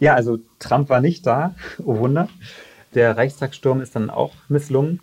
Ja, 0.00 0.14
also 0.14 0.38
Trump 0.60 0.88
war 0.88 1.00
nicht 1.00 1.26
da, 1.26 1.54
oh 1.84 1.98
Wunder. 1.98 2.28
Der 2.94 3.16
Reichstagssturm 3.16 3.82
ist 3.82 3.96
dann 3.96 4.08
auch 4.10 4.32
misslungen. 4.48 5.00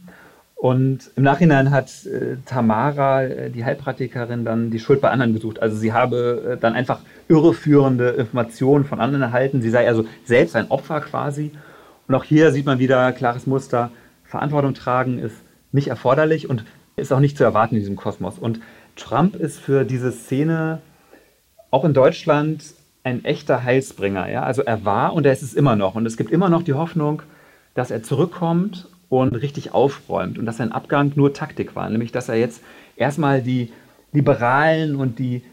Und 0.56 1.12
im 1.18 1.24
Nachhinein 1.24 1.70
hat 1.70 2.06
äh, 2.06 2.38
Tamara, 2.46 3.24
äh, 3.24 3.50
die 3.52 3.66
Heilpraktikerin, 3.66 4.46
dann 4.46 4.72
die 4.72 4.80
Schuld 4.80 5.02
bei 5.02 5.12
anderen 5.12 5.34
gesucht. 5.34 5.62
Also 5.62 5.76
sie 5.76 5.94
habe 5.94 6.54
äh, 6.54 6.58
dann 6.58 6.74
einfach 6.74 7.02
irreführende 7.28 8.12
Informationen 8.12 8.86
von 8.86 9.00
anderen 9.02 9.22
erhalten. 9.22 9.62
Sie 9.62 9.70
sei 9.70 9.88
also 9.88 10.06
selbst 10.24 10.56
ein 10.56 10.72
Opfer 10.72 11.02
quasi. 11.02 11.52
Und 12.08 12.16
auch 12.16 12.24
hier 12.24 12.52
sieht 12.52 12.66
man 12.66 12.80
wieder 12.80 13.12
klares 13.12 13.46
Muster. 13.46 13.92
Verantwortung 14.24 14.74
tragen 14.74 15.20
ist 15.20 15.36
nicht 15.76 15.90
erforderlich 15.90 16.50
und 16.50 16.66
ist 16.96 17.12
auch 17.12 17.20
nicht 17.20 17.38
zu 17.38 17.44
erwarten 17.44 17.76
in 17.76 17.82
diesem 17.82 17.96
Kosmos. 17.96 18.40
Und 18.40 18.60
Trump 18.96 19.36
ist 19.36 19.60
für 19.60 19.84
diese 19.84 20.12
Szene 20.12 20.82
auch 21.72 21.86
in 21.86 21.94
Deutschland 21.94 22.64
ein 23.04 23.24
echter 23.24 23.64
Heilsbringer. 23.64 24.30
Ja? 24.30 24.44
Also 24.44 24.64
er 24.64 24.86
war 24.86 25.14
und 25.14 25.26
er 25.26 25.34
ist 25.34 25.44
es 25.44 25.54
immer 25.54 25.76
noch. 25.76 25.96
Und 25.96 26.06
es 26.06 26.18
gibt 26.18 26.32
immer 26.32 26.50
noch 26.50 26.64
die 26.64 26.74
Hoffnung, 26.74 27.22
dass 27.74 27.92
er 27.92 28.04
zurückkommt 28.04 28.88
und 29.10 29.36
richtig 29.36 29.74
aufräumt 29.74 30.40
und 30.40 30.46
dass 30.46 30.58
sein 30.58 30.72
Abgang 30.72 31.12
nur 31.16 31.34
Taktik 31.34 31.76
war. 31.76 31.90
Nämlich, 31.90 32.12
dass 32.12 32.30
er 32.30 32.36
jetzt 32.36 32.64
erstmal 32.96 33.42
die 33.42 33.72
Liberalen 34.12 34.96
und 34.96 35.20
die 35.20 35.44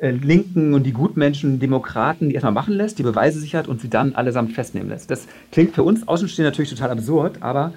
äh, 0.00 0.10
Linken 0.10 0.74
und 0.74 0.84
die 0.84 0.92
Gutmenschen, 0.92 1.58
Demokraten, 1.58 2.28
die 2.28 2.34
erstmal 2.34 2.52
machen 2.52 2.74
lässt, 2.74 2.98
die 2.98 3.02
Beweise 3.02 3.40
sichert 3.40 3.66
und 3.66 3.80
sie 3.80 3.90
dann 3.90 4.14
allesamt 4.14 4.52
festnehmen 4.52 4.90
lässt. 4.90 5.10
Das 5.10 5.26
klingt 5.50 5.74
für 5.74 5.82
uns 5.82 6.06
Außenstehende 6.06 6.50
natürlich 6.50 6.70
total 6.70 6.90
absurd, 6.90 7.38
aber 7.40 7.72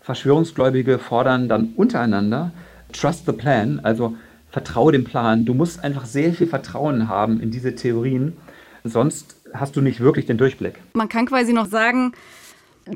Verschwörungsgläubige 0.00 0.98
fordern 0.98 1.48
dann 1.48 1.74
untereinander 1.76 2.52
Trust 2.92 3.26
the 3.26 3.32
Plan, 3.32 3.80
also 3.82 4.16
vertraue 4.50 4.92
dem 4.92 5.04
Plan. 5.04 5.44
Du 5.44 5.54
musst 5.54 5.82
einfach 5.84 6.06
sehr 6.06 6.32
viel 6.32 6.46
Vertrauen 6.46 7.08
haben 7.08 7.40
in 7.40 7.50
diese 7.50 7.74
Theorien, 7.74 8.36
sonst 8.84 9.36
hast 9.52 9.76
du 9.76 9.80
nicht 9.80 10.00
wirklich 10.00 10.26
den 10.26 10.38
Durchblick. 10.38 10.74
Man 10.94 11.08
kann 11.08 11.26
quasi 11.26 11.52
noch 11.52 11.66
sagen, 11.66 12.12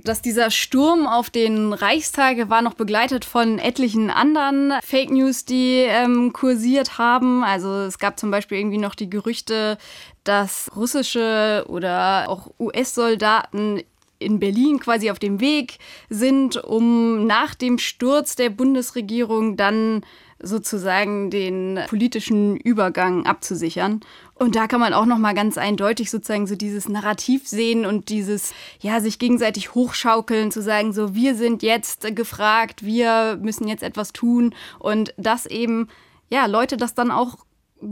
dass 0.04 0.22
dieser 0.22 0.50
Sturm 0.50 1.06
auf 1.06 1.30
den 1.30 1.72
Reichstag 1.72 2.48
war 2.48 2.62
noch 2.62 2.74
begleitet 2.74 3.24
von 3.24 3.58
etlichen 3.58 4.10
anderen 4.10 4.72
Fake 4.82 5.10
News, 5.10 5.44
die 5.44 5.84
ähm, 5.86 6.32
kursiert 6.32 6.98
haben. 6.98 7.44
Also 7.44 7.68
es 7.82 7.98
gab 7.98 8.18
zum 8.18 8.30
Beispiel 8.30 8.58
irgendwie 8.58 8.78
noch 8.78 8.94
die 8.94 9.10
Gerüchte, 9.10 9.76
dass 10.24 10.70
russische 10.74 11.66
oder 11.68 12.28
auch 12.28 12.52
US-Soldaten 12.58 13.82
in 14.22 14.40
Berlin 14.40 14.78
quasi 14.78 15.10
auf 15.10 15.18
dem 15.18 15.40
Weg 15.40 15.78
sind, 16.08 16.56
um 16.56 17.26
nach 17.26 17.54
dem 17.54 17.78
Sturz 17.78 18.36
der 18.36 18.50
Bundesregierung 18.50 19.56
dann 19.56 20.02
sozusagen 20.42 21.30
den 21.30 21.78
politischen 21.88 22.56
Übergang 22.56 23.26
abzusichern. 23.26 24.00
Und 24.34 24.56
da 24.56 24.66
kann 24.66 24.80
man 24.80 24.92
auch 24.92 25.06
noch 25.06 25.18
mal 25.18 25.34
ganz 25.34 25.56
eindeutig 25.56 26.10
sozusagen 26.10 26.46
so 26.46 26.56
dieses 26.56 26.88
Narrativ 26.88 27.46
sehen 27.46 27.86
und 27.86 28.08
dieses 28.08 28.52
ja 28.80 29.00
sich 29.00 29.18
gegenseitig 29.20 29.74
hochschaukeln, 29.74 30.50
zu 30.50 30.60
sagen 30.60 30.92
so 30.92 31.14
wir 31.14 31.36
sind 31.36 31.62
jetzt 31.62 32.14
gefragt, 32.16 32.84
wir 32.84 33.38
müssen 33.40 33.68
jetzt 33.68 33.84
etwas 33.84 34.12
tun 34.12 34.54
und 34.80 35.14
dass 35.16 35.46
eben 35.46 35.88
ja 36.28 36.46
Leute 36.46 36.76
das 36.76 36.94
dann 36.94 37.12
auch 37.12 37.38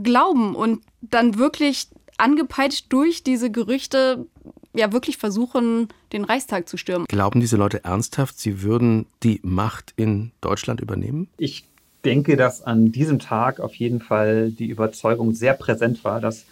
glauben 0.03 0.55
und 0.55 0.83
dann 1.01 1.37
wirklich 1.37 1.87
angepeitscht 2.17 2.87
durch 2.89 3.23
diese 3.23 3.49
Gerüchte 3.49 4.27
ja 4.73 4.91
wirklich 4.91 5.17
versuchen, 5.17 5.87
den 6.13 6.23
Reichstag 6.23 6.67
zu 6.67 6.77
stürmen. 6.77 7.05
Glauben 7.07 7.39
diese 7.39 7.57
Leute 7.57 7.83
ernsthaft, 7.83 8.39
sie 8.39 8.61
würden 8.61 9.05
die 9.23 9.39
Macht 9.43 9.93
in 9.95 10.31
Deutschland 10.41 10.81
übernehmen? 10.81 11.27
Ich 11.37 11.65
denke, 12.05 12.37
dass 12.37 12.63
an 12.63 12.91
diesem 12.91 13.19
Tag 13.19 13.59
auf 13.59 13.75
jeden 13.75 14.01
Fall 14.01 14.51
die 14.51 14.67
Überzeugung 14.67 15.33
sehr 15.33 15.53
präsent 15.53 16.03
war, 16.03 16.19
dass 16.19 16.45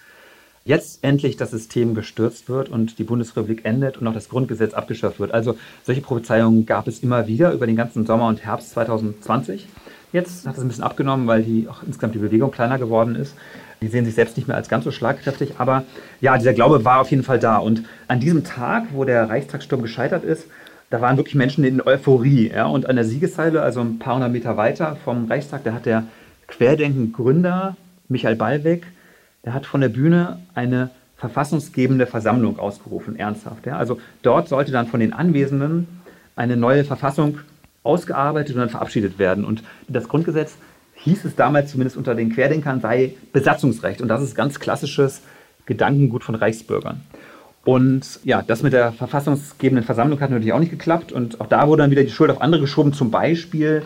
jetzt 0.66 1.04
endlich 1.04 1.38
das 1.38 1.52
System 1.52 1.96
gestürzt 1.96 2.50
wird 2.50 2.70
und 2.70 3.00
die 3.00 3.04
Bundesrepublik 3.04 3.66
endet 3.66 3.98
und 3.98 4.08
auch 4.08 4.14
das 4.14 4.30
Grundgesetz 4.30 4.74
abgeschafft 4.74 5.20
wird. 5.20 5.32
Also 5.32 5.58
solche 5.84 6.02
Prophezeiungen 6.02 6.66
gab 6.66 6.88
es 6.88 7.00
immer 7.00 7.28
wieder 7.28 7.54
über 7.54 7.66
den 7.66 7.76
ganzen 7.76 8.06
Sommer 8.06 8.28
und 8.28 8.44
Herbst 8.44 8.72
2020. 8.72 9.68
Jetzt 10.12 10.46
hat 10.46 10.58
es 10.58 10.62
ein 10.62 10.68
bisschen 10.68 10.84
abgenommen, 10.84 11.28
weil 11.28 11.44
die 11.44 11.68
auch 11.68 11.84
insgesamt 11.84 12.16
die 12.16 12.20
Bewegung 12.20 12.52
kleiner 12.52 12.78
geworden 12.78 13.16
ist. 13.16 13.36
Die 13.82 13.88
sehen 13.88 14.06
sich 14.06 14.16
selbst 14.16 14.36
nicht 14.36 14.48
mehr 14.48 14.58
als 14.58 14.68
ganz 14.68 14.84
so 14.84 14.92
schlagkräftig, 14.92 15.54
aber 15.58 15.84
ja, 16.20 16.38
dieser 16.38 16.54
Glaube 16.54 16.84
war 16.84 17.00
auf 17.00 17.12
jeden 17.12 17.24
Fall 17.24 17.40
da. 17.40 17.58
Und 17.58 17.84
an 18.08 18.20
diesem 18.20 18.44
Tag, 18.44 18.86
wo 18.92 19.06
der 19.06 19.30
Reichstagssturm 19.30 19.82
gescheitert 19.82 20.24
ist, 20.24 20.48
da 20.90 21.02
waren 21.02 21.18
wirklich 21.18 21.36
Menschen 21.36 21.64
in 21.64 21.82
Euphorie. 21.82 22.50
Ja? 22.50 22.66
Und 22.66 22.88
an 22.88 22.96
der 22.96 23.06
Siegessäule, 23.06 23.62
also 23.62 23.82
ein 23.82 24.00
paar 24.00 24.16
hundert 24.16 24.32
Meter 24.32 24.58
weiter 24.58 24.98
vom 25.04 25.26
Reichstag, 25.26 25.64
da 25.64 25.74
hat 25.74 25.86
der 25.86 26.06
Querdenken-Gründer 26.48 27.78
Michael 28.08 28.36
Ballweg, 28.36 28.88
der 29.46 29.54
hat 29.54 29.66
von 29.66 29.82
der 29.82 29.90
Bühne 29.90 30.40
eine 30.56 30.90
verfassungsgebende 31.18 32.08
Versammlung 32.08 32.60
ausgerufen, 32.60 33.18
ernsthaft. 33.18 33.66
Ja? 33.66 33.78
Also 33.78 34.00
dort 34.24 34.50
sollte 34.50 34.72
dann 34.72 34.88
von 34.88 35.00
den 35.00 35.14
Anwesenden 35.14 35.88
eine 36.36 36.58
neue 36.58 36.84
Verfassung 36.86 37.40
ausgearbeitet 37.84 38.56
und 38.56 38.62
dann 38.62 38.70
verabschiedet 38.70 39.20
werden. 39.20 39.46
Und 39.46 39.64
das 39.88 40.08
Grundgesetz, 40.08 40.56
hieß 41.04 41.26
es 41.26 41.36
damals 41.36 41.72
zumindest 41.72 41.98
unter 41.98 42.16
den 42.16 42.34
Querdenkern, 42.34 42.82
sei 42.82 43.16
Besatzungsrecht. 43.32 44.02
Und 44.02 44.08
das 44.08 44.22
ist 44.22 44.36
ganz 44.36 44.60
klassisches 44.60 45.22
Gedankengut 45.66 46.24
von 46.24 46.36
Reichsbürgern. 46.36 47.02
Und 47.66 48.20
ja, 48.24 48.42
das 48.42 48.64
mit 48.64 48.74
der 48.74 48.92
verfassungsgebenden 48.92 49.86
Versammlung 49.86 50.20
hat 50.20 50.30
natürlich 50.30 50.54
auch 50.54 50.60
nicht 50.60 50.72
geklappt. 50.72 51.12
Und 51.12 51.40
auch 51.42 51.48
da 51.48 51.68
wurde 51.68 51.84
dann 51.84 51.92
wieder 51.92 52.04
die 52.04 52.10
Schuld 52.10 52.32
auf 52.32 52.42
andere 52.42 52.62
geschoben. 52.62 52.94
Zum 52.94 53.12
Beispiel 53.12 53.84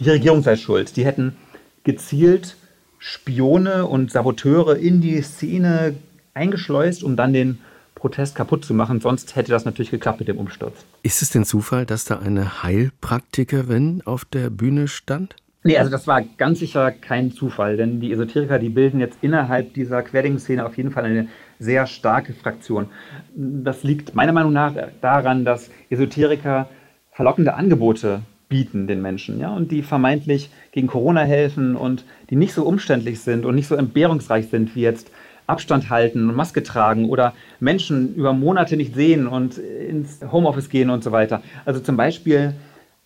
die 0.00 0.10
Regierung 0.10 0.42
sei 0.42 0.56
schuld. 0.56 0.96
Die 0.96 1.04
hätten 1.04 1.36
gezielt 1.84 2.56
Spione 2.98 3.86
und 3.86 4.10
Saboteure 4.10 4.76
in 4.76 5.00
die 5.00 5.20
Szene 5.22 5.94
eingeschleust, 6.34 7.02
um 7.04 7.16
dann 7.16 7.32
den 7.32 7.58
Protest 7.94 8.34
kaputt 8.34 8.64
zu 8.64 8.74
machen. 8.74 9.00
Sonst 9.00 9.36
hätte 9.36 9.50
das 9.50 9.64
natürlich 9.64 9.90
geklappt 9.90 10.20
mit 10.20 10.28
dem 10.28 10.38
Umsturz. 10.38 10.84
Ist 11.02 11.22
es 11.22 11.30
denn 11.30 11.44
Zufall, 11.44 11.86
dass 11.86 12.04
da 12.04 12.18
eine 12.18 12.62
Heilpraktikerin 12.62 14.02
auf 14.04 14.24
der 14.24 14.50
Bühne 14.50 14.88
stand? 14.88 15.36
Nee, 15.66 15.78
also 15.78 15.90
das 15.90 16.06
war 16.06 16.22
ganz 16.22 16.60
sicher 16.60 16.92
kein 16.92 17.32
Zufall, 17.32 17.76
denn 17.76 18.00
die 18.00 18.12
Esoteriker, 18.12 18.58
die 18.60 18.68
bilden 18.68 19.00
jetzt 19.00 19.18
innerhalb 19.20 19.74
dieser 19.74 20.02
Querdenken-Szene 20.02 20.64
auf 20.64 20.76
jeden 20.76 20.92
Fall 20.92 21.04
eine 21.04 21.26
sehr 21.58 21.86
starke 21.86 22.34
Fraktion. 22.34 22.86
Das 23.34 23.82
liegt 23.82 24.14
meiner 24.14 24.32
Meinung 24.32 24.52
nach 24.52 24.74
daran, 25.00 25.44
dass 25.44 25.70
Esoteriker 25.90 26.68
verlockende 27.10 27.54
Angebote 27.54 28.20
bieten 28.48 28.86
den 28.86 29.02
Menschen, 29.02 29.40
ja, 29.40 29.52
und 29.52 29.72
die 29.72 29.82
vermeintlich 29.82 30.50
gegen 30.70 30.86
Corona 30.86 31.22
helfen 31.22 31.74
und 31.74 32.04
die 32.30 32.36
nicht 32.36 32.52
so 32.52 32.64
umständlich 32.64 33.20
sind 33.20 33.44
und 33.44 33.56
nicht 33.56 33.66
so 33.66 33.74
entbehrungsreich 33.74 34.48
sind 34.48 34.76
wie 34.76 34.82
jetzt 34.82 35.10
Abstand 35.48 35.90
halten 35.90 36.28
und 36.28 36.36
Maske 36.36 36.62
tragen 36.62 37.08
oder 37.08 37.32
Menschen 37.58 38.14
über 38.14 38.32
Monate 38.32 38.76
nicht 38.76 38.94
sehen 38.94 39.26
und 39.26 39.58
ins 39.58 40.20
Homeoffice 40.30 40.68
gehen 40.68 40.90
und 40.90 41.02
so 41.02 41.10
weiter. 41.10 41.42
Also 41.64 41.80
zum 41.80 41.96
Beispiel 41.96 42.54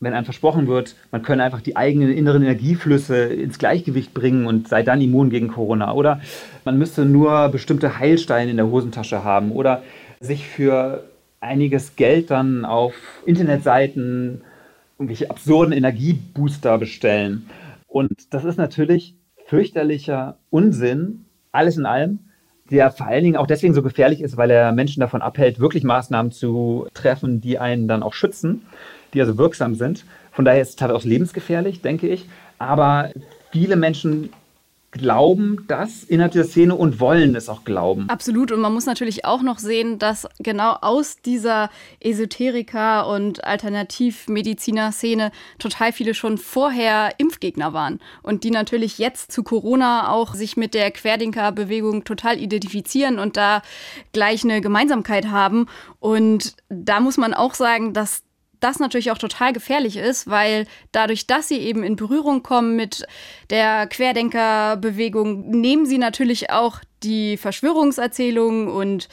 wenn 0.01 0.15
einem 0.15 0.25
versprochen 0.25 0.67
wird, 0.67 0.97
man 1.13 1.23
könne 1.23 1.45
einfach 1.45 1.61
die 1.61 1.77
eigenen 1.77 2.11
inneren 2.11 2.43
Energieflüsse 2.43 3.25
ins 3.25 3.59
Gleichgewicht 3.59 4.15
bringen 4.15 4.47
und 4.47 4.67
sei 4.67 4.83
dann 4.83 5.03
immun 5.03 5.29
gegen 5.31 5.49
Corona. 5.49 5.93
Oder 5.93 6.21
man 6.65 6.79
müsste 6.79 7.05
nur 7.05 7.49
bestimmte 7.51 7.99
Heilsteine 7.99 8.51
in 8.51 8.57
der 8.57 8.67
Hosentasche 8.67 9.23
haben 9.23 9.53
oder 9.53 9.83
sich 10.19 10.47
für 10.47 11.05
einiges 11.41 11.97
Geld 11.97 12.31
dann 12.31 12.65
auf 12.65 12.95
Internetseiten 13.27 14.43
irgendwelche 14.99 15.31
absurden 15.31 15.73
Energiebooster 15.73 16.79
bestellen. 16.79 17.47
Und 17.87 18.11
das 18.31 18.45
ist 18.45 18.57
natürlich 18.57 19.15
fürchterlicher 19.47 20.39
Unsinn, 20.51 21.25
alles 21.53 21.77
in 21.77 21.87
allem, 21.87 22.21
der 22.71 22.91
vor 22.91 23.07
allen 23.07 23.25
Dingen 23.25 23.37
auch 23.37 23.47
deswegen 23.47 23.75
so 23.75 23.83
gefährlich 23.83 24.21
ist, 24.21 24.37
weil 24.37 24.51
er 24.51 24.73
Menschen 24.73 25.01
davon 25.01 25.23
abhält, 25.23 25.61
wirklich 25.61 25.85
Maßnahmen 25.85 26.33
zu 26.33 26.87
treffen, 26.95 27.41
die 27.41 27.59
einen 27.59 27.89
dann 27.89 28.03
auch 28.03 28.15
schützen 28.15 28.63
die 29.15 29.21
also 29.21 29.39
wirksam 29.39 29.75
sind. 29.75 30.05
Von 30.33 30.45
daher 30.45 30.63
ist 30.63 30.71
es 30.71 30.77
teilweise 30.77 30.99
auch 30.99 31.05
lebensgefährlich, 31.05 31.83
denke 31.83 32.09
ich. 32.09 32.29
Aber 32.59 33.11
viele 33.51 33.77
Menschen 33.77 34.31
glauben 34.93 35.65
das 35.69 36.03
innerhalb 36.03 36.33
dieser 36.33 36.45
Szene 36.45 36.75
und 36.75 36.99
wollen 36.99 37.37
es 37.37 37.49
auch 37.49 37.65
glauben. 37.65 38.09
Absolut. 38.09 38.51
Und 38.51 38.61
man 38.61 38.73
muss 38.73 38.87
natürlich 38.87 39.25
auch 39.25 39.43
noch 39.43 39.59
sehen, 39.59 39.99
dass 39.99 40.27
genau 40.39 40.73
aus 40.81 41.17
dieser 41.25 41.71
Esoteriker- 42.01 43.07
und 43.07 43.45
Alternativmediziner-Szene 43.45 45.31
total 45.59 45.93
viele 45.93 46.15
schon 46.15 46.39
vorher 46.39 47.15
Impfgegner 47.19 47.73
waren. 47.73 48.01
Und 48.23 48.43
die 48.43 48.51
natürlich 48.51 48.99
jetzt 48.99 49.31
zu 49.31 49.45
Corona 49.45 50.11
auch 50.11 50.35
sich 50.35 50.57
mit 50.57 50.75
der 50.75 50.91
Querdenker-Bewegung 50.91 52.05
total 52.05 52.39
identifizieren 52.39 53.19
und 53.19 53.37
da 53.37 53.63
gleich 54.13 54.43
eine 54.43 54.61
Gemeinsamkeit 54.61 55.27
haben. 55.31 55.67
Und 56.01 56.57
da 56.69 56.99
muss 57.01 57.17
man 57.17 57.33
auch 57.33 57.55
sagen, 57.55 57.93
dass 57.93 58.25
das 58.61 58.79
natürlich 58.79 59.11
auch 59.11 59.19
total 59.19 59.53
gefährlich 59.53 59.97
ist, 59.97 60.29
weil 60.29 60.67
dadurch, 60.93 61.27
dass 61.27 61.49
sie 61.49 61.59
eben 61.59 61.83
in 61.83 61.97
Berührung 61.97 62.43
kommen 62.43 62.77
mit 62.77 63.07
der 63.51 63.87
Querdenkerbewegung, 63.87 65.51
nehmen 65.51 65.87
sie 65.87 65.99
natürlich 65.99 66.51
auch 66.51 66.81
die 67.03 67.37
Verschwörungserzählungen 67.37 68.69
und 68.69 69.09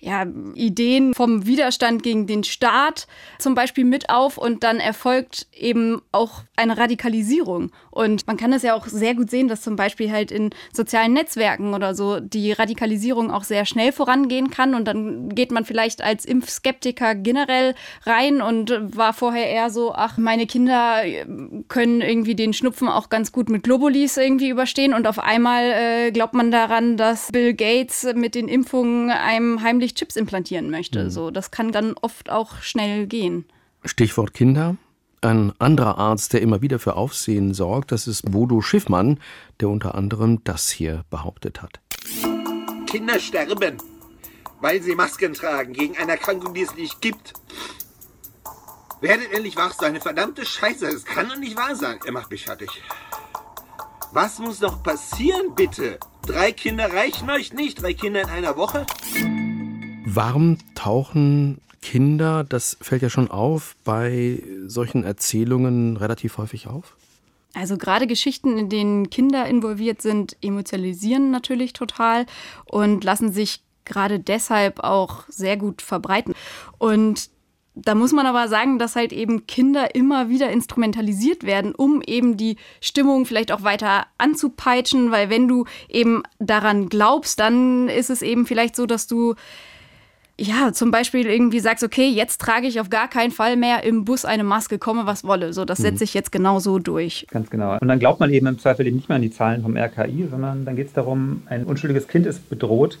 ja, 0.00 0.26
Ideen 0.54 1.14
vom 1.14 1.46
Widerstand 1.46 2.02
gegen 2.02 2.26
den 2.26 2.42
Staat 2.44 3.06
zum 3.38 3.54
Beispiel 3.54 3.84
mit 3.84 4.08
auf 4.08 4.38
und 4.38 4.64
dann 4.64 4.80
erfolgt 4.80 5.46
eben 5.52 6.00
auch 6.10 6.42
eine 6.56 6.78
Radikalisierung. 6.78 7.70
Und 7.90 8.26
man 8.26 8.36
kann 8.36 8.52
es 8.52 8.62
ja 8.62 8.74
auch 8.74 8.86
sehr 8.86 9.14
gut 9.14 9.30
sehen, 9.30 9.48
dass 9.48 9.62
zum 9.62 9.76
Beispiel 9.76 10.10
halt 10.10 10.30
in 10.30 10.50
sozialen 10.72 11.12
Netzwerken 11.12 11.74
oder 11.74 11.94
so 11.94 12.20
die 12.20 12.52
Radikalisierung 12.52 13.30
auch 13.30 13.44
sehr 13.44 13.66
schnell 13.66 13.92
vorangehen 13.92 14.50
kann 14.50 14.74
und 14.74 14.86
dann 14.86 15.28
geht 15.34 15.50
man 15.50 15.64
vielleicht 15.64 16.02
als 16.02 16.24
Impfskeptiker 16.24 17.14
generell 17.14 17.74
rein 18.04 18.40
und 18.40 18.72
war 18.96 19.12
vorher 19.12 19.48
eher 19.48 19.70
so, 19.70 19.92
ach, 19.94 20.16
meine 20.16 20.46
Kinder 20.46 21.02
können 21.68 22.00
irgendwie 22.00 22.34
den 22.34 22.52
Schnupfen 22.52 22.88
auch 22.88 23.10
ganz 23.10 23.32
gut 23.32 23.50
mit 23.50 23.64
Globulis 23.64 24.16
irgendwie 24.16 24.48
überstehen 24.48 24.94
und 24.94 25.06
auf 25.06 25.18
einmal 25.18 25.64
äh, 25.64 26.10
glaubt 26.12 26.34
man 26.34 26.50
daran, 26.50 26.96
dass 26.96 27.32
Bill 27.32 27.54
Gates 27.54 28.06
mit 28.14 28.34
den 28.34 28.48
Impfungen 28.48 29.10
einem 29.10 29.62
heimlich 29.62 29.89
natürlich 29.90 29.94
Chips 29.94 30.16
implantieren 30.16 30.70
möchte. 30.70 31.04
Mhm. 31.04 31.10
So, 31.10 31.30
das 31.30 31.50
kann 31.50 31.72
dann 31.72 31.94
oft 32.00 32.30
auch 32.30 32.62
schnell 32.62 33.06
gehen. 33.06 33.44
Stichwort 33.84 34.34
Kinder. 34.34 34.76
Ein 35.22 35.52
anderer 35.58 35.98
Arzt, 35.98 36.32
der 36.32 36.40
immer 36.40 36.62
wieder 36.62 36.78
für 36.78 36.96
Aufsehen 36.96 37.52
sorgt, 37.52 37.92
das 37.92 38.06
ist 38.06 38.30
Bodo 38.30 38.62
Schiffmann, 38.62 39.18
der 39.60 39.68
unter 39.68 39.94
anderem 39.94 40.42
das 40.44 40.70
hier 40.70 41.04
behauptet 41.10 41.60
hat. 41.60 41.80
Kinder 42.86 43.20
sterben. 43.20 43.76
weil 44.62 44.82
sie 44.82 44.94
Masken 44.94 45.32
tragen 45.32 45.72
gegen 45.72 45.96
eine 45.96 46.12
Erkrankung, 46.12 46.52
die 46.52 46.62
es 46.62 46.74
nicht 46.74 47.00
gibt. 47.00 47.32
Werdet 49.00 49.32
endlich 49.32 49.56
wach, 49.56 49.72
so 49.72 49.86
eine 49.86 50.00
verdammte 50.00 50.44
Scheiße. 50.44 50.86
Das 50.86 51.04
kann 51.04 51.28
doch 51.28 51.36
nicht 51.36 51.56
wahr 51.56 51.74
sein. 51.74 51.98
Er 52.04 52.12
macht 52.12 52.30
mich 52.30 52.44
fertig. 52.44 52.68
Was 54.12 54.38
muss 54.38 54.60
noch 54.60 54.82
passieren, 54.82 55.54
bitte? 55.54 55.98
Drei 56.26 56.52
Kinder 56.52 56.92
reichen 56.92 57.30
euch 57.30 57.54
nicht? 57.54 57.80
Drei 57.80 57.94
Kinder 57.94 58.20
in 58.22 58.28
einer 58.28 58.56
Woche? 58.56 58.84
Warum 60.04 60.58
tauchen 60.74 61.60
Kinder, 61.82 62.44
das 62.44 62.76
fällt 62.80 63.02
ja 63.02 63.10
schon 63.10 63.30
auf, 63.30 63.76
bei 63.84 64.42
solchen 64.66 65.04
Erzählungen 65.04 65.96
relativ 65.96 66.38
häufig 66.38 66.66
auf? 66.66 66.96
Also 67.54 67.76
gerade 67.76 68.06
Geschichten, 68.06 68.56
in 68.56 68.68
denen 68.68 69.10
Kinder 69.10 69.46
involviert 69.46 70.02
sind, 70.02 70.36
emotionalisieren 70.40 71.30
natürlich 71.30 71.72
total 71.72 72.26
und 72.64 73.02
lassen 73.04 73.32
sich 73.32 73.62
gerade 73.84 74.20
deshalb 74.20 74.80
auch 74.80 75.24
sehr 75.28 75.56
gut 75.56 75.82
verbreiten. 75.82 76.34
Und 76.78 77.30
da 77.74 77.94
muss 77.94 78.12
man 78.12 78.26
aber 78.26 78.48
sagen, 78.48 78.78
dass 78.78 78.96
halt 78.96 79.12
eben 79.12 79.46
Kinder 79.46 79.94
immer 79.94 80.28
wieder 80.28 80.50
instrumentalisiert 80.50 81.44
werden, 81.44 81.74
um 81.74 82.02
eben 82.02 82.36
die 82.36 82.56
Stimmung 82.80 83.26
vielleicht 83.26 83.52
auch 83.52 83.62
weiter 83.62 84.06
anzupeitschen, 84.18 85.10
weil 85.10 85.30
wenn 85.30 85.48
du 85.48 85.64
eben 85.88 86.22
daran 86.38 86.88
glaubst, 86.88 87.40
dann 87.40 87.88
ist 87.88 88.10
es 88.10 88.22
eben 88.22 88.46
vielleicht 88.46 88.76
so, 88.76 88.86
dass 88.86 89.06
du 89.06 89.34
ja, 90.40 90.72
zum 90.72 90.90
Beispiel 90.90 91.26
irgendwie 91.26 91.60
sagst, 91.60 91.84
okay, 91.84 92.08
jetzt 92.08 92.40
trage 92.40 92.66
ich 92.66 92.80
auf 92.80 92.88
gar 92.88 93.08
keinen 93.08 93.30
Fall 93.30 93.56
mehr 93.56 93.84
im 93.84 94.06
Bus 94.06 94.24
eine 94.24 94.42
Maske, 94.42 94.78
komme 94.78 95.04
was 95.04 95.24
wolle. 95.24 95.52
So, 95.52 95.66
das 95.66 95.78
mhm. 95.78 95.82
setze 95.82 96.04
ich 96.04 96.14
jetzt 96.14 96.32
genau 96.32 96.58
so 96.60 96.78
durch. 96.78 97.26
Ganz 97.30 97.50
genau. 97.50 97.76
Und 97.78 97.88
dann 97.88 97.98
glaubt 97.98 98.20
man 98.20 98.32
eben 98.32 98.46
im 98.46 98.58
Zweifel 98.58 98.86
eben 98.86 98.96
nicht 98.96 99.08
mehr 99.08 99.16
an 99.16 99.22
die 99.22 99.30
Zahlen 99.30 99.62
vom 99.62 99.76
RKI, 99.76 100.28
sondern 100.30 100.64
dann 100.64 100.76
geht 100.76 100.86
es 100.88 100.92
darum, 100.94 101.42
ein 101.46 101.64
unschuldiges 101.64 102.08
Kind 102.08 102.26
ist 102.26 102.48
bedroht 102.48 102.98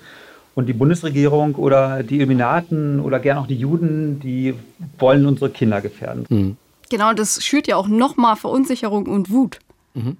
und 0.54 0.66
die 0.66 0.74
Bundesregierung 0.74 1.54
oder 1.54 2.02
die 2.02 2.16
Illuminaten 2.16 3.00
oder 3.00 3.18
gern 3.18 3.38
auch 3.38 3.46
die 3.46 3.56
Juden, 3.56 4.20
die 4.20 4.54
wollen 4.98 5.24
unsere 5.24 5.48
Kinder 5.48 5.80
gefährden. 5.80 6.26
Mhm. 6.28 6.56
Genau, 6.90 7.14
das 7.14 7.42
schürt 7.42 7.68
ja 7.68 7.76
auch 7.76 7.88
nochmal 7.88 8.36
Verunsicherung 8.36 9.06
und 9.06 9.30
Wut. 9.30 9.60
Mhm. 9.94 10.18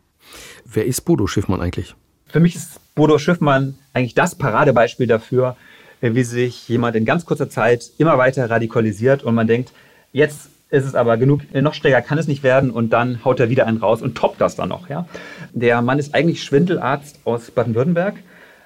Wer 0.64 0.86
ist 0.86 1.02
Bodo 1.02 1.26
Schiffmann 1.26 1.60
eigentlich? 1.60 1.94
Für 2.28 2.40
mich 2.40 2.56
ist 2.56 2.80
Bodo 2.94 3.18
Schiffmann 3.18 3.74
eigentlich 3.92 4.14
das 4.14 4.36
Paradebeispiel 4.36 5.06
dafür, 5.06 5.56
wie 6.00 6.24
sich 6.24 6.68
jemand 6.68 6.96
in 6.96 7.04
ganz 7.04 7.24
kurzer 7.24 7.48
Zeit 7.48 7.90
immer 7.98 8.18
weiter 8.18 8.48
radikalisiert 8.48 9.22
und 9.22 9.34
man 9.34 9.46
denkt, 9.46 9.72
jetzt 10.12 10.50
ist 10.70 10.84
es 10.84 10.94
aber 10.94 11.16
genug, 11.16 11.40
noch 11.52 11.74
stärker 11.74 12.00
kann 12.00 12.18
es 12.18 12.28
nicht 12.28 12.42
werden 12.42 12.70
und 12.70 12.90
dann 12.92 13.24
haut 13.24 13.40
er 13.40 13.50
wieder 13.50 13.66
einen 13.66 13.78
raus 13.78 14.02
und 14.02 14.16
toppt 14.16 14.40
das 14.40 14.56
dann 14.56 14.68
noch. 14.68 14.88
Ja? 14.88 15.06
Der 15.52 15.82
Mann 15.82 15.98
ist 15.98 16.14
eigentlich 16.14 16.42
Schwindelarzt 16.42 17.18
aus 17.24 17.50
Baden-Württemberg 17.50 18.14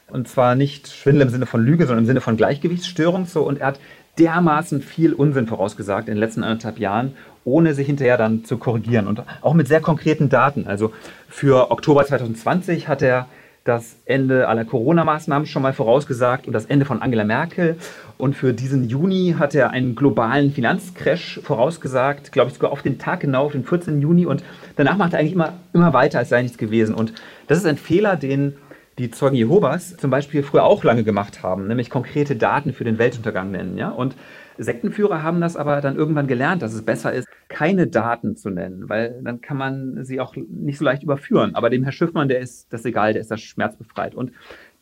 und 0.08 0.28
zwar 0.28 0.54
nicht 0.54 0.88
Schwindel 0.88 1.22
im 1.22 1.28
Sinne 1.30 1.46
von 1.46 1.64
Lüge, 1.64 1.86
sondern 1.86 2.04
im 2.04 2.06
Sinne 2.06 2.20
von 2.20 2.36
Gleichgewichtsstörung. 2.36 3.26
So. 3.26 3.42
Und 3.42 3.58
er 3.58 3.68
hat 3.68 3.80
dermaßen 4.18 4.80
viel 4.80 5.12
Unsinn 5.12 5.46
vorausgesagt 5.46 6.08
in 6.08 6.14
den 6.14 6.20
letzten 6.20 6.44
anderthalb 6.44 6.78
Jahren, 6.78 7.16
ohne 7.44 7.74
sich 7.74 7.86
hinterher 7.86 8.16
dann 8.16 8.44
zu 8.44 8.58
korrigieren. 8.58 9.08
Und 9.08 9.22
auch 9.40 9.54
mit 9.54 9.66
sehr 9.66 9.80
konkreten 9.80 10.28
Daten. 10.28 10.66
Also 10.66 10.92
für 11.28 11.70
Oktober 11.70 12.06
2020 12.06 12.86
hat 12.86 13.02
er 13.02 13.26
das 13.64 13.96
Ende 14.04 14.46
aller 14.46 14.66
Corona-Maßnahmen 14.66 15.46
schon 15.46 15.62
mal 15.62 15.72
vorausgesagt 15.72 16.46
und 16.46 16.52
das 16.52 16.66
Ende 16.66 16.84
von 16.84 17.00
Angela 17.00 17.24
Merkel. 17.24 17.76
Und 18.18 18.36
für 18.36 18.52
diesen 18.52 18.90
Juni 18.90 19.36
hat 19.38 19.54
er 19.54 19.70
einen 19.70 19.94
globalen 19.94 20.52
Finanzcrash 20.52 21.40
vorausgesagt, 21.42 22.30
glaube 22.30 22.50
ich 22.50 22.54
sogar 22.54 22.72
auf 22.72 22.82
den 22.82 22.98
Tag 22.98 23.20
genau, 23.20 23.46
auf 23.46 23.52
den 23.52 23.64
14. 23.64 24.02
Juni. 24.02 24.26
Und 24.26 24.44
danach 24.76 24.98
macht 24.98 25.14
er 25.14 25.20
eigentlich 25.20 25.32
immer, 25.32 25.54
immer 25.72 25.94
weiter, 25.94 26.18
als 26.18 26.28
sei 26.28 26.42
nichts 26.42 26.58
gewesen. 26.58 26.94
Und 26.94 27.14
das 27.46 27.56
ist 27.56 27.66
ein 27.66 27.78
Fehler, 27.78 28.16
den 28.16 28.54
die 28.98 29.10
Zeugen 29.10 29.34
Jehovas 29.34 29.96
zum 29.96 30.10
Beispiel 30.10 30.42
früher 30.42 30.64
auch 30.64 30.84
lange 30.84 31.02
gemacht 31.02 31.42
haben, 31.42 31.66
nämlich 31.66 31.90
konkrete 31.90 32.36
Daten 32.36 32.72
für 32.74 32.84
den 32.84 32.98
Weltuntergang 32.98 33.50
nennen. 33.50 33.78
Ja? 33.78 33.88
Und 33.88 34.14
Sektenführer 34.58 35.22
haben 35.22 35.40
das 35.40 35.56
aber 35.56 35.80
dann 35.80 35.96
irgendwann 35.96 36.26
gelernt, 36.26 36.62
dass 36.62 36.74
es 36.74 36.82
besser 36.82 37.12
ist, 37.12 37.28
keine 37.48 37.86
Daten 37.86 38.36
zu 38.36 38.50
nennen, 38.50 38.88
weil 38.88 39.20
dann 39.22 39.40
kann 39.40 39.56
man 39.56 40.04
sie 40.04 40.20
auch 40.20 40.34
nicht 40.36 40.78
so 40.78 40.84
leicht 40.84 41.02
überführen. 41.02 41.54
Aber 41.54 41.70
dem 41.70 41.82
Herr 41.82 41.92
Schiffmann, 41.92 42.28
der 42.28 42.40
ist 42.40 42.72
das 42.72 42.84
egal, 42.84 43.12
der 43.12 43.22
ist 43.22 43.30
das 43.30 43.40
schmerzbefreit. 43.40 44.14
Und 44.14 44.32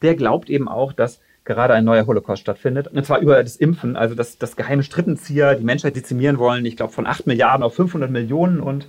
der 0.03 0.15
glaubt 0.15 0.51
eben 0.51 0.69
auch, 0.69 0.93
dass 0.93 1.21
gerade 1.45 1.75
ein 1.75 1.85
neuer 1.85 2.07
Holocaust 2.07 2.43
stattfindet. 2.43 2.89
Und 2.89 3.05
zwar 3.05 3.21
über 3.21 3.43
das 3.43 3.57
Impfen, 3.57 3.97
also 3.97 4.15
dass 4.15 4.39
das 4.39 4.57
geheime 4.57 4.83
Strippenzieher 4.83 5.55
die 5.55 5.65
Menschheit 5.65 5.97
dezimieren 5.97 6.39
wollen, 6.39 6.65
ich 6.65 6.77
glaube 6.77 6.93
von 6.93 7.07
8 7.07 7.27
Milliarden 7.27 7.63
auf 7.63 7.75
500 7.75 8.11
Millionen. 8.11 8.61
Und 8.61 8.87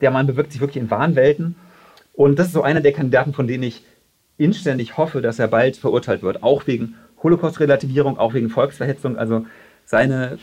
der 0.00 0.10
Mann 0.10 0.26
bewirkt 0.26 0.52
sich 0.52 0.60
wirklich 0.60 0.82
in 0.82 0.90
Wahnwelten. 0.90 1.56
Und 2.12 2.38
das 2.38 2.48
ist 2.48 2.52
so 2.52 2.62
einer 2.62 2.80
der 2.80 2.92
Kandidaten, 2.92 3.32
von 3.32 3.46
denen 3.46 3.64
ich 3.64 3.84
inständig 4.38 4.96
hoffe, 4.96 5.22
dass 5.22 5.38
er 5.38 5.48
bald 5.48 5.76
verurteilt 5.76 6.22
wird, 6.22 6.42
auch 6.42 6.66
wegen 6.66 6.94
Holocaust-Relativierung, 7.22 8.18
auch 8.18 8.34
wegen 8.34 8.50
Volksverhetzung. 8.50 9.16
Also 9.16 9.46
seine 9.86 10.38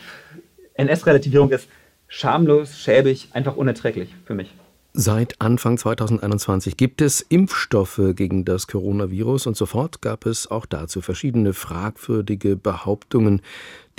NS-Relativierung 0.74 1.50
ist 1.50 1.68
schamlos, 2.08 2.76
schäbig, 2.78 3.28
einfach 3.32 3.56
unerträglich 3.56 4.14
für 4.24 4.34
mich. 4.34 4.52
Seit 4.96 5.40
Anfang 5.40 5.76
2021 5.76 6.76
gibt 6.76 7.00
es 7.02 7.20
Impfstoffe 7.20 8.00
gegen 8.14 8.44
das 8.44 8.68
Coronavirus 8.68 9.48
und 9.48 9.56
sofort 9.56 10.00
gab 10.02 10.24
es 10.24 10.48
auch 10.48 10.66
dazu 10.66 11.00
verschiedene 11.00 11.52
fragwürdige 11.52 12.54
Behauptungen, 12.54 13.42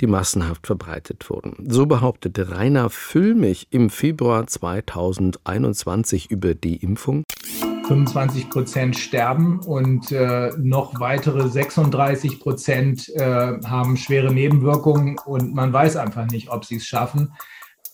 die 0.00 0.06
massenhaft 0.06 0.66
verbreitet 0.66 1.28
wurden. 1.28 1.66
So 1.68 1.84
behauptete 1.84 2.50
Rainer 2.50 2.88
Füllmich 2.88 3.66
im 3.70 3.90
Februar 3.90 4.46
2021 4.46 6.30
über 6.30 6.54
die 6.54 6.76
Impfung. 6.76 7.24
25 7.86 8.50
Prozent 8.50 8.96
sterben 8.96 9.60
und 9.60 10.10
äh, 10.10 10.50
noch 10.58 10.98
weitere 10.98 11.48
36 11.48 12.40
Prozent 12.40 13.08
äh, 13.14 13.58
haben 13.64 13.96
schwere 13.96 14.32
Nebenwirkungen 14.32 15.18
und 15.24 15.54
man 15.54 15.72
weiß 15.72 15.96
einfach 15.96 16.26
nicht, 16.26 16.50
ob 16.50 16.64
sie 16.64 16.76
es 16.76 16.86
schaffen. 16.86 17.32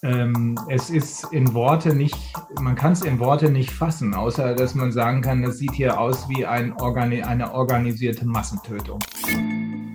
Ähm, 0.03 0.59
es 0.69 0.91
ist 0.91 1.29
in 1.33 1.55
Worte 1.55 1.95
nicht, 1.95 2.17
man 2.61 2.75
kann 2.75 2.93
es 2.93 3.03
in 3.03 3.21
Worte 3.21 3.51
nicht 3.51 3.71
fassen, 3.71 4.15
außer 4.15 4.55
dass 4.55 4.75
man 4.75 4.91
sagen 4.91 5.21
kann, 5.21 5.45
es 5.45 5.59
sieht 5.59 5.73
hier 5.73 6.01
aus 6.01 6.29
wie 6.29 6.45
ein 6.45 6.73
Organi 6.73 7.23
eine 7.23 7.53
organisierte 7.53 8.27
Massentötung. 8.27 8.99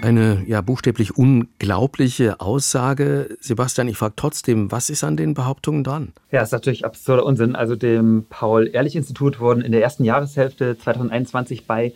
Eine 0.02 0.44
ja 0.46 0.62
buchstäblich 0.62 1.18
unglaubliche 1.18 2.40
Aussage. 2.40 3.36
Sebastian, 3.40 3.88
ich 3.88 3.98
frage 3.98 4.14
trotzdem, 4.16 4.72
was 4.72 4.90
ist 4.90 5.04
an 5.04 5.18
den 5.18 5.34
Behauptungen 5.34 5.84
dran? 5.84 6.14
Ja, 6.32 6.44
ist 6.44 6.52
natürlich 6.52 6.86
absurder 6.86 7.26
Unsinn. 7.26 7.56
Also 7.56 7.76
dem 7.76 8.26
Paul-Ehrlich-Institut 8.30 9.40
wurden 9.40 9.62
in 9.62 9.72
der 9.72 9.82
ersten 9.82 10.04
Jahreshälfte 10.04 10.78
2021 10.78 11.66
bei 11.66 11.94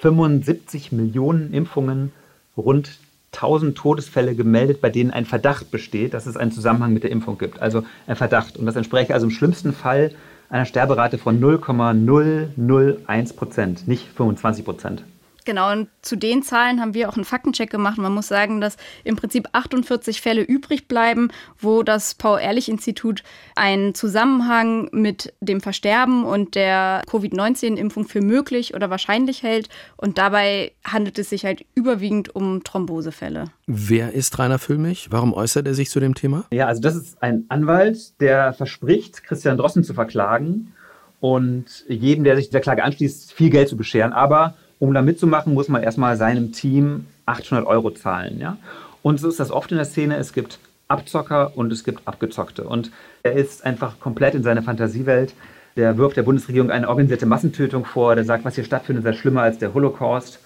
75 0.00 0.92
Millionen 0.92 1.52
Impfungen 1.54 2.12
rund 2.56 2.98
1000 3.32 3.76
Todesfälle 3.76 4.34
gemeldet, 4.34 4.80
bei 4.80 4.90
denen 4.90 5.10
ein 5.10 5.24
Verdacht 5.24 5.70
besteht, 5.70 6.14
dass 6.14 6.26
es 6.26 6.36
einen 6.36 6.52
Zusammenhang 6.52 6.92
mit 6.92 7.02
der 7.02 7.10
Impfung 7.10 7.38
gibt. 7.38 7.60
Also 7.60 7.84
ein 8.06 8.16
Verdacht. 8.16 8.56
Und 8.56 8.66
das 8.66 8.76
entspreche 8.76 9.14
also 9.14 9.26
im 9.26 9.32
schlimmsten 9.32 9.72
Fall 9.72 10.12
einer 10.50 10.64
Sterberate 10.64 11.18
von 11.18 11.40
0,001 11.40 13.32
Prozent, 13.34 13.88
nicht 13.88 14.06
25 14.16 14.64
Prozent. 14.64 15.04
Genau, 15.44 15.72
und 15.72 15.88
zu 16.02 16.16
den 16.16 16.42
Zahlen 16.42 16.80
haben 16.80 16.94
wir 16.94 17.08
auch 17.08 17.16
einen 17.16 17.24
Faktencheck 17.24 17.70
gemacht. 17.70 17.98
Man 17.98 18.12
muss 18.12 18.28
sagen, 18.28 18.60
dass 18.60 18.76
im 19.04 19.16
Prinzip 19.16 19.48
48 19.52 20.20
Fälle 20.20 20.42
übrig 20.42 20.88
bleiben, 20.88 21.30
wo 21.58 21.82
das 21.82 22.14
Paul-Ehrlich-Institut 22.14 23.22
einen 23.54 23.94
Zusammenhang 23.94 24.88
mit 24.92 25.32
dem 25.40 25.60
Versterben 25.60 26.24
und 26.24 26.54
der 26.54 27.02
Covid-19-Impfung 27.10 28.06
für 28.06 28.20
möglich 28.20 28.74
oder 28.74 28.90
wahrscheinlich 28.90 29.42
hält. 29.42 29.68
Und 29.96 30.18
dabei 30.18 30.72
handelt 30.84 31.18
es 31.18 31.30
sich 31.30 31.44
halt 31.44 31.64
überwiegend 31.74 32.34
um 32.34 32.62
Thrombosefälle. 32.62 33.46
Wer 33.66 34.12
ist 34.12 34.38
Rainer 34.38 34.58
Füllmich? 34.58 35.08
Warum 35.10 35.32
äußert 35.32 35.66
er 35.66 35.74
sich 35.74 35.90
zu 35.90 36.00
dem 36.00 36.14
Thema? 36.14 36.44
Ja, 36.50 36.66
also 36.66 36.80
das 36.80 36.94
ist 36.96 37.22
ein 37.22 37.44
Anwalt, 37.48 38.20
der 38.20 38.52
verspricht, 38.52 39.22
Christian 39.24 39.56
Drossen 39.56 39.84
zu 39.84 39.94
verklagen 39.94 40.72
und 41.20 41.84
jedem, 41.88 42.24
der 42.24 42.36
sich 42.36 42.50
der 42.50 42.60
Klage 42.60 42.84
anschließt, 42.84 43.32
viel 43.32 43.50
Geld 43.50 43.68
zu 43.68 43.76
bescheren. 43.76 44.12
Aber 44.12 44.54
um 44.78 44.94
da 44.94 45.02
mitzumachen, 45.02 45.54
muss 45.54 45.68
man 45.68 45.82
erstmal 45.82 46.16
seinem 46.16 46.52
Team 46.52 47.06
800 47.26 47.66
Euro 47.66 47.90
zahlen. 47.90 48.38
Ja? 48.40 48.56
Und 49.02 49.20
so 49.20 49.28
ist 49.28 49.40
das 49.40 49.50
oft 49.50 49.70
in 49.70 49.78
der 49.78 49.86
Szene. 49.86 50.16
Es 50.16 50.32
gibt 50.32 50.58
Abzocker 50.88 51.56
und 51.56 51.72
es 51.72 51.84
gibt 51.84 52.06
Abgezockte. 52.06 52.64
Und 52.64 52.90
er 53.22 53.32
ist 53.32 53.64
einfach 53.64 54.00
komplett 54.00 54.34
in 54.34 54.42
seiner 54.42 54.62
Fantasiewelt. 54.62 55.34
Der 55.76 55.96
wirft 55.98 56.16
der 56.16 56.22
Bundesregierung 56.22 56.70
eine 56.70 56.88
organisierte 56.88 57.26
Massentötung 57.26 57.84
vor. 57.84 58.14
Der 58.14 58.24
sagt, 58.24 58.44
was 58.44 58.54
hier 58.54 58.64
stattfindet, 58.64 59.04
sei 59.04 59.12
schlimmer 59.12 59.42
als 59.42 59.58
der 59.58 59.74
Holocaust. 59.74 60.40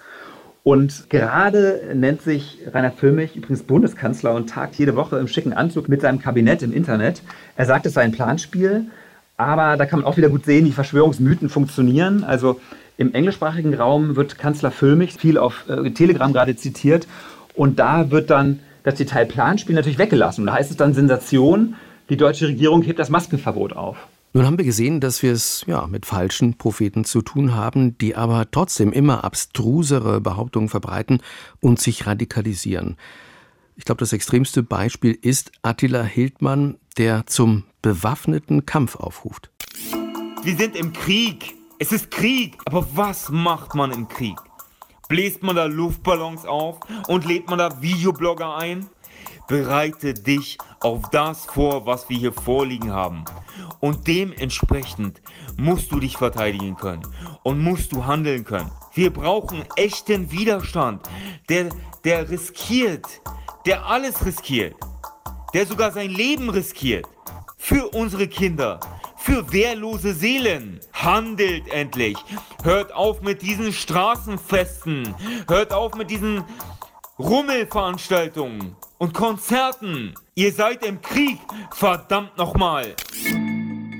Und 0.64 1.10
gerade 1.10 1.90
nennt 1.94 2.22
sich 2.22 2.58
Rainer 2.72 2.92
Füllmich 2.92 3.34
übrigens 3.34 3.64
Bundeskanzler 3.64 4.32
und 4.34 4.48
tagt 4.48 4.76
jede 4.76 4.94
Woche 4.94 5.18
im 5.18 5.26
schicken 5.26 5.52
Anzug 5.52 5.88
mit 5.88 6.02
seinem 6.02 6.20
Kabinett 6.20 6.62
im 6.62 6.72
Internet. 6.72 7.22
Er 7.56 7.66
sagt, 7.66 7.86
es 7.86 7.94
sei 7.94 8.02
ein 8.02 8.12
Planspiel, 8.12 8.86
aber 9.36 9.76
da 9.76 9.86
kann 9.86 10.00
man 10.00 10.08
auch 10.08 10.16
wieder 10.16 10.28
gut 10.28 10.44
sehen, 10.44 10.66
wie 10.66 10.72
Verschwörungsmythen 10.72 11.48
funktionieren. 11.48 12.24
Also 12.24 12.60
im 12.96 13.14
englischsprachigen 13.14 13.74
Raum 13.74 14.16
wird 14.16 14.38
Kanzler 14.38 14.70
Füllmich 14.70 15.14
viel 15.14 15.38
auf 15.38 15.64
äh, 15.68 15.90
Telegram 15.90 16.32
gerade 16.32 16.56
zitiert 16.56 17.06
und 17.54 17.78
da 17.78 18.10
wird 18.10 18.30
dann 18.30 18.60
das 18.84 18.94
Detail 18.96 19.26
Planspiel 19.26 19.74
natürlich 19.74 19.98
weggelassen. 19.98 20.42
Und 20.42 20.46
da 20.48 20.54
heißt 20.54 20.70
es 20.70 20.76
dann 20.76 20.94
Sensation, 20.94 21.74
die 22.08 22.16
deutsche 22.16 22.48
Regierung 22.48 22.82
hebt 22.82 22.98
das 22.98 23.10
Maskenverbot 23.10 23.74
auf. 23.74 23.96
Nun 24.34 24.46
haben 24.46 24.56
wir 24.56 24.64
gesehen, 24.64 25.00
dass 25.00 25.22
wir 25.22 25.32
es 25.32 25.64
ja 25.66 25.86
mit 25.86 26.06
falschen 26.06 26.56
Propheten 26.56 27.04
zu 27.04 27.20
tun 27.20 27.54
haben, 27.54 27.98
die 27.98 28.16
aber 28.16 28.50
trotzdem 28.50 28.92
immer 28.92 29.24
abstrusere 29.24 30.22
Behauptungen 30.22 30.70
verbreiten 30.70 31.20
und 31.60 31.80
sich 31.80 32.06
radikalisieren. 32.06 32.96
Ich 33.76 33.84
glaube, 33.84 33.98
das 33.98 34.12
extremste 34.12 34.62
Beispiel 34.62 35.18
ist 35.20 35.52
Attila 35.62 36.02
Hildmann, 36.02 36.76
der 36.96 37.26
zum 37.26 37.64
bewaffneten 37.82 38.64
Kampf 38.64 38.96
aufruft. 38.96 39.50
Wir 40.42 40.56
sind 40.56 40.76
im 40.76 40.92
Krieg. 40.92 41.54
Es 41.78 41.92
ist 41.92 42.10
Krieg. 42.10 42.56
Aber 42.64 42.86
was 42.94 43.28
macht 43.28 43.74
man 43.74 43.90
im 43.92 44.08
Krieg? 44.08 44.38
Bläst 45.08 45.42
man 45.42 45.56
da 45.56 45.66
Luftballons 45.66 46.46
auf 46.46 46.78
und 47.08 47.26
lädt 47.26 47.48
man 47.48 47.58
da 47.58 47.82
Videoblogger 47.82 48.56
ein? 48.56 48.88
Bereite 49.46 50.14
dich 50.14 50.56
auf 50.80 51.10
das 51.10 51.44
vor, 51.44 51.84
was 51.84 52.08
wir 52.08 52.16
hier 52.16 52.32
vorliegen 52.32 52.92
haben. 52.92 53.24
Und 53.80 54.06
dementsprechend 54.06 55.20
musst 55.58 55.92
du 55.92 56.00
dich 56.00 56.16
verteidigen 56.16 56.76
können 56.76 57.02
und 57.42 57.60
musst 57.60 57.92
du 57.92 58.06
handeln 58.06 58.44
können. 58.44 58.70
Wir 58.94 59.12
brauchen 59.12 59.64
echten 59.76 60.30
Widerstand, 60.30 61.02
der, 61.48 61.68
der 62.04 62.30
riskiert, 62.30 63.06
der 63.66 63.84
alles 63.86 64.24
riskiert, 64.24 64.76
der 65.52 65.66
sogar 65.66 65.92
sein 65.92 66.10
Leben 66.10 66.48
riskiert. 66.48 67.06
Für 67.72 67.88
unsere 67.88 68.28
Kinder, 68.28 68.80
für 69.16 69.50
wehrlose 69.50 70.12
Seelen. 70.12 70.78
Handelt 70.92 71.72
endlich. 71.72 72.18
Hört 72.62 72.92
auf 72.92 73.22
mit 73.22 73.40
diesen 73.40 73.72
Straßenfesten. 73.72 75.14
Hört 75.48 75.72
auf 75.72 75.94
mit 75.94 76.10
diesen 76.10 76.44
Rummelveranstaltungen 77.18 78.76
und 78.98 79.14
Konzerten. 79.14 80.12
Ihr 80.34 80.52
seid 80.52 80.84
im 80.84 81.00
Krieg, 81.00 81.38
verdammt 81.70 82.36
nochmal. 82.36 82.94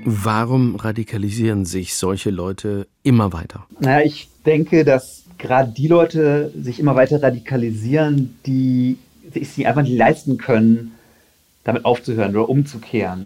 Warum 0.05 0.75
radikalisieren 0.75 1.65
sich 1.65 1.95
solche 1.95 2.29
Leute 2.29 2.85
immer 3.01 3.33
weiter? 3.33 3.65
Naja, 3.79 4.05
ich 4.05 4.29
denke, 4.45 4.85
dass 4.85 5.23
gerade 5.39 5.71
die 5.71 5.87
Leute 5.87 6.51
sich 6.55 6.79
immer 6.79 6.95
weiter 6.95 7.23
radikalisieren, 7.23 8.37
die 8.45 8.99
sich 9.33 9.65
einfach 9.65 9.81
nicht 9.81 9.97
leisten 9.97 10.37
können, 10.37 10.91
damit 11.63 11.85
aufzuhören 11.85 12.35
oder 12.35 12.49
umzukehren. 12.49 13.25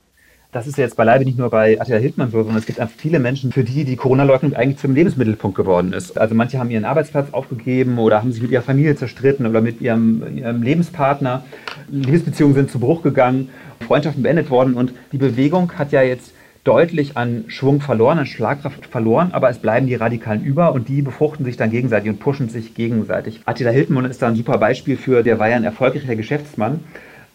Das 0.53 0.65
ist 0.65 0.77
jetzt 0.77 0.95
beileibe 0.95 1.25
nicht 1.25 1.37
nur 1.37 1.49
bei 1.49 1.79
Attila 1.79 1.97
Hildmann 1.97 2.31
so, 2.31 2.37
sondern 2.37 2.57
es 2.57 2.65
gibt 2.65 2.79
einfach 2.79 2.95
viele 2.97 3.19
Menschen, 3.19 3.51
für 3.51 3.65
die 3.65 3.83
die 3.83 3.97
Corona-Leugnung 3.97 4.53
eigentlich 4.53 4.77
zum 4.77 4.95
Lebensmittelpunkt 4.95 5.57
geworden 5.57 5.91
ist. 5.91 6.17
Also 6.17 6.35
manche 6.35 6.57
haben 6.57 6.71
ihren 6.71 6.85
Arbeitsplatz 6.85 7.33
aufgegeben 7.33 7.97
oder 7.99 8.19
haben 8.19 8.31
sich 8.31 8.41
mit 8.41 8.51
ihrer 8.51 8.61
Familie 8.61 8.95
zerstritten 8.95 9.45
oder 9.45 9.59
mit 9.59 9.81
ihrem, 9.81 10.37
ihrem 10.37 10.63
Lebenspartner. 10.63 11.43
Liebesbeziehungen 11.89 12.55
sind 12.55 12.71
zu 12.71 12.79
Bruch 12.79 13.03
gegangen, 13.03 13.49
Freundschaften 13.85 14.23
beendet 14.23 14.49
worden 14.49 14.75
und 14.75 14.93
die 15.11 15.17
Bewegung 15.17 15.73
hat 15.73 15.91
ja 15.91 16.01
jetzt 16.01 16.31
deutlich 16.63 17.17
an 17.17 17.43
Schwung 17.47 17.81
verloren, 17.81 18.19
an 18.19 18.25
Schlagkraft 18.25 18.85
verloren, 18.85 19.31
aber 19.33 19.49
es 19.49 19.59
bleiben 19.59 19.85
die 19.85 19.95
Radikalen 19.95 20.43
über 20.43 20.71
und 20.71 20.87
die 20.87 21.01
befruchten 21.01 21.43
sich 21.43 21.57
dann 21.57 21.71
gegenseitig 21.71 22.09
und 22.09 22.19
pushen 22.19 22.47
sich 22.47 22.73
gegenseitig. 22.73 23.41
Attila 23.45 23.71
Hildmann 23.71 24.05
ist 24.05 24.21
da 24.21 24.27
ein 24.29 24.35
super 24.35 24.57
Beispiel 24.57 24.95
für, 24.95 25.23
der 25.23 25.39
war 25.39 25.49
ja 25.49 25.57
ein 25.57 25.65
erfolgreicher 25.65 26.15
Geschäftsmann 26.15 26.79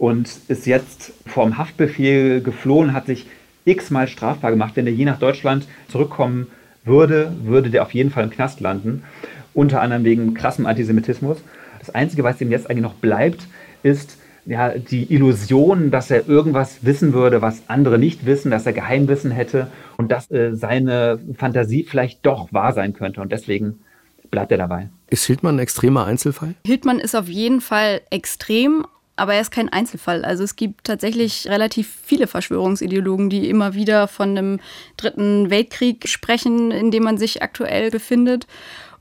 und 0.03 0.29
ist 0.49 0.67
jetzt 0.67 1.13
vom 1.27 1.59
Haftbefehl 1.59 2.43
geflohen, 2.43 2.93
hat 2.93 3.07
sich 3.07 3.25
x-mal 3.65 4.09
strafbar 4.09 4.51
gemacht. 4.51 4.73
Wenn 4.75 4.89
er 4.89 4.93
je 4.93 5.05
nach 5.05 5.21
Deutschland 5.21 5.69
zurückkommen 5.87 6.49
würde, 6.85 7.33
würde 7.45 7.71
der 7.71 7.85
auf 7.85 7.95
jeden 7.95 8.11
Fall 8.11 8.25
im 8.25 8.31
Knast 8.31 8.59
landen, 8.59 9.05
unter 9.55 9.81
anderem 9.81 10.03
wegen 10.03 10.35
krassem 10.35 10.67
Antisemitismus. 10.67 11.39
Das 11.79 11.91
Einzige, 11.91 12.25
was 12.25 12.41
ihm 12.41 12.51
jetzt 12.51 12.69
eigentlich 12.69 12.83
noch 12.83 12.95
bleibt, 12.95 13.47
ist 13.85 14.17
ja, 14.45 14.71
die 14.71 15.05
Illusion, 15.15 15.93
dass 15.93 16.11
er 16.11 16.29
irgendwas 16.29 16.85
wissen 16.85 17.13
würde, 17.13 17.41
was 17.41 17.63
andere 17.69 17.97
nicht 17.97 18.27
wissen, 18.27 18.51
dass 18.51 18.67
er 18.67 18.73
Geheimwissen 18.73 19.31
hätte 19.31 19.69
und 19.99 20.11
dass 20.11 20.29
äh, 20.33 20.57
seine 20.57 21.21
Fantasie 21.39 21.85
vielleicht 21.89 22.27
doch 22.27 22.53
wahr 22.53 22.73
sein 22.73 22.93
könnte. 22.93 23.21
Und 23.21 23.31
deswegen 23.31 23.79
bleibt 24.33 24.51
er 24.51 24.59
dabei. 24.59 24.89
Ist 25.11 25.27
Hildmann 25.27 25.57
ein 25.57 25.61
extremer 25.61 26.07
Einzelfall? 26.07 26.57
Hildmann 26.67 26.99
ist 26.99 27.15
auf 27.15 27.29
jeden 27.29 27.61
Fall 27.61 28.01
extrem, 28.11 28.85
aber 29.17 29.35
er 29.35 29.41
ist 29.41 29.51
kein 29.51 29.69
Einzelfall. 29.69 30.25
Also 30.25 30.43
es 30.43 30.57
gibt 30.57 30.85
tatsächlich 30.85 31.47
relativ 31.47 31.95
viele 32.05 32.27
Verschwörungsideologen, 32.27 33.31
die 33.31 33.49
immer 33.49 33.75
wieder 33.75 34.09
von 34.09 34.31
einem 34.31 34.61
dritten 34.97 35.51
Weltkrieg 35.51 36.09
sprechen, 36.09 36.71
in 36.71 36.91
dem 36.91 37.05
man 37.05 37.19
sich 37.19 37.43
aktuell 37.43 37.91
befindet. 37.91 38.47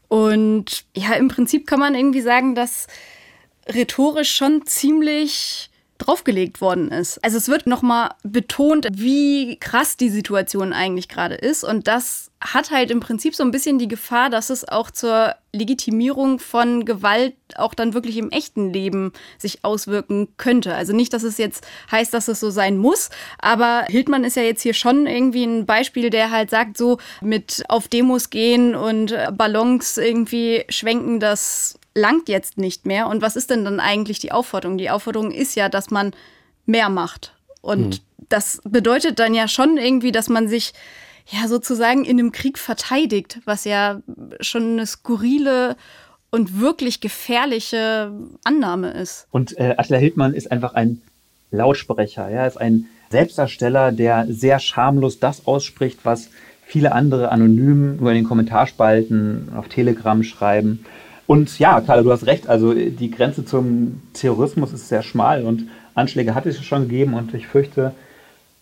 Und 0.07 0.83
ja, 0.95 1.13
im 1.13 1.29
Prinzip 1.29 1.65
kann 1.65 1.79
man 1.79 1.95
irgendwie 1.95 2.21
sagen, 2.21 2.53
dass 2.53 2.87
rhetorisch 3.67 4.35
schon 4.35 4.65
ziemlich 4.65 5.70
draufgelegt 6.01 6.61
worden 6.61 6.89
ist. 6.89 7.23
Also 7.23 7.37
es 7.37 7.47
wird 7.47 7.67
nochmal 7.67 8.11
betont, 8.23 8.87
wie 8.91 9.57
krass 9.59 9.97
die 9.97 10.09
Situation 10.09 10.73
eigentlich 10.73 11.07
gerade 11.07 11.35
ist. 11.35 11.63
Und 11.63 11.87
das 11.87 12.31
hat 12.41 12.71
halt 12.71 12.89
im 12.89 12.99
Prinzip 12.99 13.35
so 13.35 13.43
ein 13.43 13.51
bisschen 13.51 13.77
die 13.77 13.87
Gefahr, 13.87 14.31
dass 14.31 14.49
es 14.49 14.67
auch 14.67 14.89
zur 14.89 15.35
Legitimierung 15.53 16.39
von 16.39 16.85
Gewalt 16.85 17.35
auch 17.55 17.73
dann 17.73 17.93
wirklich 17.93 18.17
im 18.17 18.31
echten 18.31 18.73
Leben 18.73 19.11
sich 19.37 19.63
auswirken 19.63 20.29
könnte. 20.37 20.73
Also 20.73 20.93
nicht, 20.93 21.13
dass 21.13 21.23
es 21.23 21.37
jetzt 21.37 21.67
heißt, 21.91 22.13
dass 22.13 22.27
es 22.27 22.39
so 22.39 22.49
sein 22.49 22.77
muss, 22.77 23.09
aber 23.37 23.85
Hildmann 23.89 24.23
ist 24.23 24.37
ja 24.37 24.43
jetzt 24.43 24.61
hier 24.63 24.73
schon 24.73 25.05
irgendwie 25.05 25.43
ein 25.43 25.65
Beispiel, 25.65 26.09
der 26.09 26.31
halt 26.31 26.49
sagt, 26.49 26.77
so 26.77 26.97
mit 27.21 27.63
auf 27.67 27.87
Demos 27.87 28.29
gehen 28.29 28.75
und 28.75 29.15
Ballons 29.33 29.97
irgendwie 29.97 30.63
schwenken, 30.69 31.19
das 31.19 31.77
langt 31.93 32.29
jetzt 32.29 32.57
nicht 32.57 32.85
mehr. 32.85 33.07
Und 33.07 33.21
was 33.21 33.35
ist 33.35 33.49
denn 33.49 33.65
dann 33.65 33.79
eigentlich 33.79 34.19
die 34.19 34.31
Aufforderung? 34.31 34.77
Die 34.77 34.89
Aufforderung 34.89 35.31
ist 35.31 35.55
ja, 35.55 35.69
dass 35.69 35.91
man 35.91 36.11
mehr 36.65 36.89
macht. 36.89 37.33
Und 37.61 37.95
hm. 37.95 38.01
das 38.29 38.61
bedeutet 38.63 39.19
dann 39.19 39.33
ja 39.33 39.47
schon 39.47 39.77
irgendwie, 39.77 40.11
dass 40.11 40.29
man 40.29 40.47
sich 40.47 40.73
ja 41.27 41.47
sozusagen 41.47 42.05
in 42.05 42.19
einem 42.19 42.31
Krieg 42.31 42.57
verteidigt, 42.57 43.39
was 43.45 43.65
ja 43.65 44.01
schon 44.39 44.73
eine 44.73 44.85
skurrile 44.85 45.75
und 46.31 46.59
wirklich 46.59 47.01
gefährliche 47.01 48.11
Annahme 48.43 48.91
ist. 48.91 49.27
Und 49.31 49.57
äh, 49.57 49.75
Attila 49.77 49.99
Hildmann 49.99 50.33
ist 50.33 50.51
einfach 50.51 50.73
ein 50.73 51.01
Lautsprecher, 51.51 52.29
ja, 52.29 52.47
ist 52.47 52.57
ein 52.57 52.87
Selbstdarsteller, 53.09 53.91
der 53.91 54.25
sehr 54.29 54.59
schamlos 54.59 55.19
das 55.19 55.45
ausspricht, 55.45 55.99
was 56.03 56.29
viele 56.65 56.93
andere 56.93 57.29
anonym 57.31 57.97
nur 57.97 58.11
in 58.11 58.15
den 58.15 58.23
Kommentarspalten 58.23 59.49
auf 59.53 59.67
Telegram 59.67 60.23
schreiben. 60.23 60.85
Und 61.31 61.59
ja, 61.59 61.79
Carla, 61.79 62.03
du 62.03 62.11
hast 62.11 62.25
recht. 62.25 62.49
Also 62.49 62.73
die 62.73 63.09
Grenze 63.09 63.45
zum 63.45 64.01
Terrorismus 64.11 64.73
ist 64.73 64.89
sehr 64.89 65.01
schmal 65.01 65.45
und 65.45 65.69
Anschläge 65.95 66.35
hat 66.35 66.45
es 66.45 66.61
schon 66.61 66.89
gegeben 66.89 67.13
und 67.13 67.33
ich 67.33 67.47
fürchte, 67.47 67.93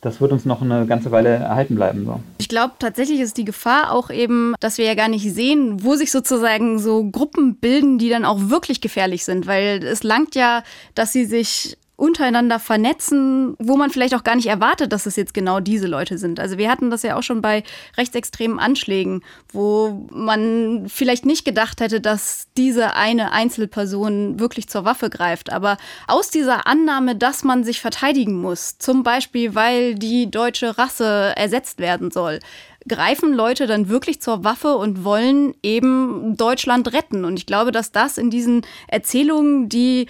das 0.02 0.22
wird 0.22 0.32
uns 0.32 0.46
noch 0.46 0.62
eine 0.62 0.86
ganze 0.86 1.10
Weile 1.10 1.30
erhalten 1.30 1.74
bleiben. 1.74 2.06
So. 2.06 2.20
Ich 2.38 2.48
glaube, 2.48 2.76
tatsächlich 2.78 3.22
ist 3.22 3.38
die 3.38 3.44
Gefahr 3.44 3.92
auch 3.92 4.12
eben, 4.12 4.54
dass 4.60 4.78
wir 4.78 4.86
ja 4.86 4.94
gar 4.94 5.08
nicht 5.08 5.34
sehen, 5.34 5.84
wo 5.84 5.96
sich 5.96 6.12
sozusagen 6.12 6.78
so 6.78 7.10
Gruppen 7.10 7.56
bilden, 7.56 7.98
die 7.98 8.10
dann 8.10 8.24
auch 8.24 8.38
wirklich 8.40 8.82
gefährlich 8.82 9.26
sind. 9.26 9.48
Weil 9.48 9.84
es 9.84 10.04
langt 10.04 10.36
ja, 10.36 10.62
dass 10.94 11.12
sie 11.12 11.26
sich 11.26 11.76
untereinander 12.00 12.60
vernetzen, 12.60 13.56
wo 13.60 13.76
man 13.76 13.90
vielleicht 13.90 14.16
auch 14.16 14.24
gar 14.24 14.36
nicht 14.36 14.48
erwartet, 14.48 14.94
dass 14.94 15.06
es 15.06 15.16
jetzt 15.16 15.34
genau 15.34 15.60
diese 15.60 15.88
Leute 15.88 16.18
sind. 16.18 16.40
Also 16.40 16.58
wir 16.58 16.72
hatten 16.72 16.90
das 16.90 17.04
ja 17.04 17.18
auch 17.18 17.24
schon 17.24 17.42
bei 17.42 17.64
rechtsextremen 17.98 18.60
Anschlägen, 18.60 19.22
wo 19.52 20.08
man 20.12 20.88
vielleicht 20.88 21.26
nicht 21.26 21.46
gedacht 21.46 21.82
hätte, 21.82 22.02
dass 22.02 22.48
diese 22.58 22.96
eine 22.96 23.32
Einzelperson 23.32 24.40
wirklich 24.40 24.70
zur 24.70 24.86
Waffe 24.86 25.10
greift. 25.10 25.52
Aber 25.52 25.78
aus 26.08 26.30
dieser 26.30 26.68
Annahme, 26.68 27.16
dass 27.16 27.44
man 27.44 27.64
sich 27.64 27.82
verteidigen 27.82 28.40
muss, 28.42 28.78
zum 28.78 29.04
Beispiel 29.04 29.54
weil 29.54 29.96
die 29.96 30.32
deutsche 30.32 30.78
Rasse 30.78 31.34
ersetzt 31.36 31.80
werden 31.80 32.12
soll, 32.12 32.40
greifen 32.88 33.34
Leute 33.34 33.68
dann 33.68 33.90
wirklich 33.90 34.22
zur 34.22 34.44
Waffe 34.44 34.76
und 34.76 35.04
wollen 35.04 35.54
eben 35.64 36.36
Deutschland 36.38 36.94
retten. 36.94 37.26
Und 37.26 37.38
ich 37.38 37.46
glaube, 37.46 37.72
dass 37.72 37.92
das 37.92 38.18
in 38.18 38.30
diesen 38.30 38.62
Erzählungen, 38.88 39.70
die 39.70 40.08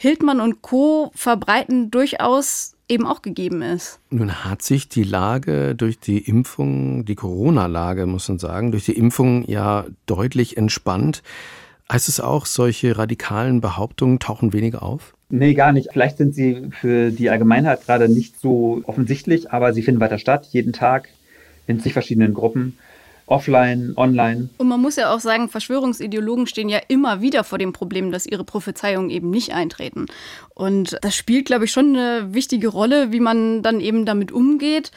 Hildmann 0.00 0.40
und 0.40 0.62
Co. 0.62 1.10
verbreiten, 1.16 1.90
durchaus 1.90 2.76
eben 2.88 3.04
auch 3.04 3.20
gegeben 3.20 3.62
ist. 3.62 3.98
Nun 4.10 4.44
hat 4.44 4.62
sich 4.62 4.88
die 4.88 5.02
Lage 5.02 5.74
durch 5.74 5.98
die 5.98 6.18
Impfung, 6.18 7.04
die 7.04 7.16
Corona-Lage, 7.16 8.06
muss 8.06 8.28
man 8.28 8.38
sagen, 8.38 8.70
durch 8.70 8.84
die 8.84 8.96
Impfung 8.96 9.44
ja 9.48 9.86
deutlich 10.06 10.56
entspannt. 10.56 11.24
Heißt 11.90 12.08
es 12.08 12.20
auch, 12.20 12.46
solche 12.46 12.96
radikalen 12.96 13.60
Behauptungen 13.60 14.20
tauchen 14.20 14.52
weniger 14.52 14.84
auf? 14.84 15.14
Nee, 15.30 15.54
gar 15.54 15.72
nicht. 15.72 15.88
Vielleicht 15.92 16.18
sind 16.18 16.32
sie 16.32 16.68
für 16.70 17.10
die 17.10 17.28
Allgemeinheit 17.28 17.84
gerade 17.84 18.08
nicht 18.08 18.38
so 18.38 18.82
offensichtlich, 18.84 19.50
aber 19.50 19.72
sie 19.72 19.82
finden 19.82 20.00
weiter 20.00 20.18
statt, 20.18 20.46
jeden 20.52 20.72
Tag 20.72 21.08
in 21.66 21.80
zig 21.80 21.92
verschiedenen 21.92 22.34
Gruppen 22.34 22.78
offline, 23.28 23.92
online. 23.96 24.48
Und 24.58 24.68
man 24.68 24.80
muss 24.80 24.96
ja 24.96 25.12
auch 25.12 25.20
sagen, 25.20 25.48
Verschwörungsideologen 25.48 26.46
stehen 26.46 26.68
ja 26.68 26.80
immer 26.88 27.20
wieder 27.20 27.44
vor 27.44 27.58
dem 27.58 27.72
Problem, 27.72 28.10
dass 28.10 28.26
ihre 28.26 28.44
Prophezeiungen 28.44 29.10
eben 29.10 29.30
nicht 29.30 29.52
eintreten. 29.52 30.06
Und 30.54 30.98
das 31.02 31.14
spielt, 31.14 31.46
glaube 31.46 31.66
ich, 31.66 31.72
schon 31.72 31.96
eine 31.96 32.34
wichtige 32.34 32.68
Rolle, 32.68 33.12
wie 33.12 33.20
man 33.20 33.62
dann 33.62 33.80
eben 33.80 34.06
damit 34.06 34.32
umgeht. 34.32 34.90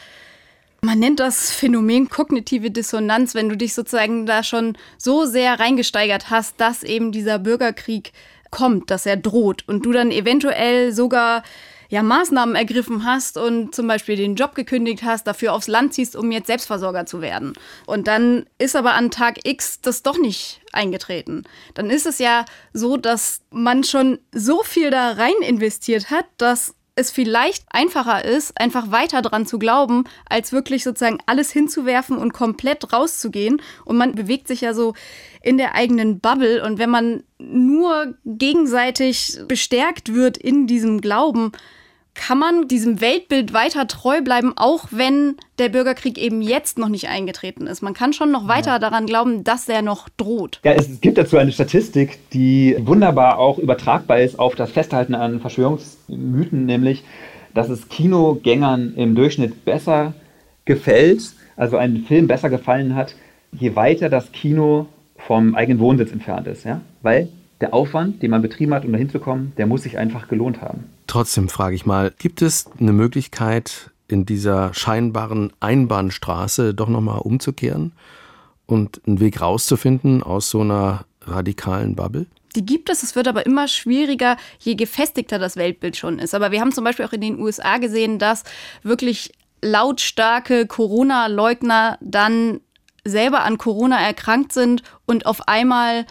Man 0.82 0.98
nennt 0.98 1.20
das 1.20 1.52
Phänomen 1.52 2.10
kognitive 2.10 2.72
Dissonanz, 2.72 3.36
wenn 3.36 3.50
du 3.50 3.56
dich 3.56 3.74
sozusagen 3.74 4.26
da 4.26 4.42
schon 4.42 4.76
so 4.98 5.26
sehr 5.26 5.60
reingesteigert 5.60 6.32
hast, 6.32 6.60
dass 6.60 6.82
eben 6.84 7.12
dieser 7.12 7.38
Bürgerkrieg 7.38 8.14
kommt, 8.50 8.90
dass 8.92 9.06
er 9.06 9.18
droht 9.18 9.68
und 9.68 9.86
du 9.86 9.92
dann 9.92 10.12
eventuell 10.12 10.92
sogar 10.92 11.44
ja 11.92 12.02
Maßnahmen 12.04 12.56
ergriffen 12.56 13.06
hast 13.06 13.38
und 13.38 13.76
zum 13.76 13.86
Beispiel 13.86 14.16
den 14.16 14.36
Job 14.36 14.56
gekündigt 14.56 15.04
hast, 15.04 15.28
dafür 15.28 15.54
aufs 15.54 15.68
Land 15.68 15.94
ziehst, 15.94 16.16
um 16.16 16.32
jetzt 16.32 16.48
Selbstversorger 16.48 17.06
zu 17.06 17.22
werden. 17.22 17.54
Und 17.86 18.08
dann 18.08 18.46
ist 18.58 18.78
aber 18.78 18.94
an 18.94 19.12
Tag 19.12 19.46
X 19.46 19.82
das 19.82 20.02
doch 20.02 20.18
nicht 20.18 20.62
eingetreten. 20.72 21.44
Dann 21.74 21.90
ist 21.90 22.06
es 22.06 22.18
ja 22.18 22.46
so, 22.72 22.96
dass 22.96 23.42
man 23.52 23.84
schon 23.84 24.20
so 24.32 24.64
viel 24.64 24.90
da 24.90 25.12
rein 25.12 25.34
investiert 25.46 26.10
hat, 26.10 26.26
dass 26.38 26.76
es 26.96 27.12
vielleicht 27.12 27.66
einfacher 27.70 28.24
ist, 28.24 28.58
einfach 28.60 28.92
weiter 28.92 29.22
dran 29.22 29.46
zu 29.46 29.60
glauben, 29.60 30.06
als 30.30 30.54
wirklich 30.54 30.84
sozusagen 30.84 31.20
alles 31.26 31.52
hinzuwerfen 31.52 32.18
und 32.18 32.32
komplett 32.32 32.94
rauszugehen. 32.94 33.62
Und 33.84 33.98
man 33.98 34.16
bewegt 34.16 34.48
sich 34.48 34.62
ja 34.62 34.74
so 34.74 34.94
in 35.42 35.58
der 35.58 35.76
eigenen 35.76 36.22
Bubble. 36.22 36.64
Und 36.64 36.80
wenn 36.80 36.90
man 36.90 37.24
nur 37.38 38.16
gegenseitig 38.24 39.40
bestärkt 39.48 40.14
wird 40.14 40.38
in 40.38 40.68
diesem 40.68 41.02
Glauben, 41.02 41.52
kann 42.14 42.40
man 42.40 42.68
diesem 42.68 43.00
Weltbild 43.00 43.54
weiter 43.54 43.88
treu 43.88 44.22
bleiben, 44.22 44.54
auch 44.56 44.88
wenn 44.92 45.36
der 45.60 45.70
Bürgerkrieg 45.70 46.18
eben 46.18 46.42
jetzt 46.42 46.78
noch 46.78 46.90
nicht 46.90 47.08
eingetreten 47.08 47.68
ist. 47.68 47.82
Man 47.82 47.94
kann 47.94 48.14
schon 48.14 48.32
noch 48.32 48.48
weiter 48.48 48.72
ja. 48.72 48.80
daran 48.80 49.06
glauben, 49.06 49.44
dass 49.44 49.70
er 49.70 49.82
noch 49.82 50.10
droht. 50.10 50.60
Ja, 50.64 50.74
es 50.74 51.00
gibt 51.00 51.18
dazu 51.18 51.38
eine 51.38 51.52
Statistik, 51.52 52.20
die 52.32 52.76
wunderbar 52.80 53.40
auch 53.40 53.58
übertragbar 53.58 54.20
ist 54.20 54.40
auf 54.40 54.56
das 54.56 54.72
Festhalten 54.72 55.16
an 55.16 55.40
Verschwörungsmythen, 55.40 56.66
nämlich, 56.66 57.04
dass 57.54 57.70
es 57.70 57.88
Kinogängern 57.88 58.94
im 58.96 59.16
Durchschnitt 59.16 59.64
besser 59.64 60.14
gefällt, 60.66 61.22
also 61.56 61.78
ein 61.78 62.06
Film 62.08 62.28
besser 62.28 62.50
gefallen 62.50 62.96
hat, 62.96 63.16
je 63.52 63.76
weiter 63.76 64.10
das 64.10 64.32
Kino 64.32 64.88
vom 65.18 65.56
eigenen 65.56 65.80
Wohnsitz 65.80 66.12
entfernt 66.12 66.48
ist. 66.48 66.66
Ja? 66.66 66.82
Weil 67.02 67.30
der 67.62 67.74
Aufwand, 67.74 68.22
den 68.22 68.32
man 68.32 68.42
betrieben 68.42 68.74
hat, 68.74 68.86
um 68.86 68.92
dahin 68.92 69.10
zu 69.10 69.20
kommen, 69.20 69.54
der 69.58 69.68
muss 69.68 69.84
sich 69.84 69.98
einfach 69.98 70.28
gelohnt 70.28 70.62
haben. 70.62 70.86
Trotzdem 71.12 71.50
frage 71.50 71.76
ich 71.76 71.86
mal, 71.86 72.14
gibt 72.20 72.42
es 72.42 72.68
eine 72.80 72.94
Möglichkeit, 72.94 73.92
in 74.08 74.26
dieser 74.26 74.74
scheinbaren 74.74 75.52
Einbahnstraße 75.60 76.74
doch 76.74 76.88
nochmal 76.88 77.20
umzukehren 77.20 77.92
und 78.66 79.02
einen 79.06 79.20
Weg 79.20 79.42
rauszufinden 79.42 80.24
aus 80.24 80.50
so 80.50 80.62
einer 80.62 81.04
radikalen 81.24 81.98
Bubble? 81.98 82.28
Die 82.56 82.66
gibt 82.66 82.90
es, 82.90 83.04
es 83.04 83.14
wird 83.14 83.28
aber 83.28 83.46
immer 83.46 83.68
schwieriger, 83.68 84.38
je 84.60 84.76
gefestigter 84.76 85.38
das 85.38 85.58
Weltbild 85.58 85.98
schon 85.98 86.18
ist. 86.18 86.34
Aber 86.34 86.52
wir 86.52 86.62
haben 86.62 86.72
zum 86.72 86.86
Beispiel 86.86 87.06
auch 87.06 87.12
in 87.12 87.20
den 87.20 87.40
USA 87.42 87.78
gesehen, 87.78 88.18
dass 88.18 88.46
wirklich 88.82 89.34
lautstarke 89.62 90.66
Corona-Leugner 90.66 91.98
dann 92.00 92.62
selber 93.04 93.44
an 93.44 93.58
Corona 93.58 94.00
erkrankt 94.00 94.54
sind 94.54 94.82
und 95.06 95.26
auf 95.26 95.50
einmal 95.50 96.06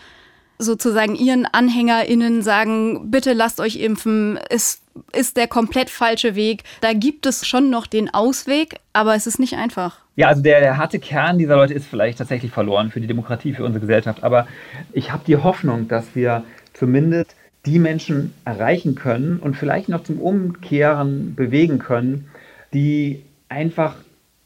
sozusagen 0.61 1.15
ihren 1.15 1.47
AnhängerInnen 1.47 2.43
sagen, 2.43 3.11
bitte 3.11 3.33
lasst 3.33 3.61
euch 3.61 3.77
impfen, 3.77 4.39
es 4.49 4.83
ist 5.13 5.37
der 5.37 5.49
komplett 5.49 5.91
falsche 5.91 6.35
Weg. 6.35 6.65
Da 6.81 6.93
gibt 6.93 7.27
es 7.27 7.47
schon 7.47 7.71
noch 7.71 7.87
den 7.87 8.13
Ausweg, 8.13 8.77
aber 8.93 9.15
es 9.15 9.27
ist 9.27 9.39
nicht 9.39 9.55
einfach. 9.55 9.99
Ja, 10.17 10.29
also 10.29 10.43
der, 10.43 10.61
der 10.61 10.77
harte 10.77 10.99
Kern 10.99 11.39
dieser 11.39 11.57
Leute 11.57 11.75
ist 11.75 11.87
vielleicht 11.87 12.19
tatsächlich 12.19 12.53
verloren 12.53 12.91
für 12.91 13.01
die 13.01 13.07
Demokratie, 13.07 13.55
für 13.55 13.65
unsere 13.65 13.81
Gesellschaft. 13.81 14.23
Aber 14.23 14.47
ich 14.93 15.13
habe 15.13 15.23
die 15.27 15.37
Hoffnung, 15.37 15.89
dass 15.89 16.15
wir 16.15 16.45
zumindest 16.75 17.35
die 17.67 17.79
Menschen 17.79 18.35
erreichen 18.45 18.95
können 18.95 19.39
und 19.39 19.57
vielleicht 19.57 19.89
noch 19.89 20.03
zum 20.03 20.19
Umkehren 20.19 21.35
bewegen 21.35 21.79
können, 21.79 22.29
die 22.73 23.23
einfach 23.49 23.97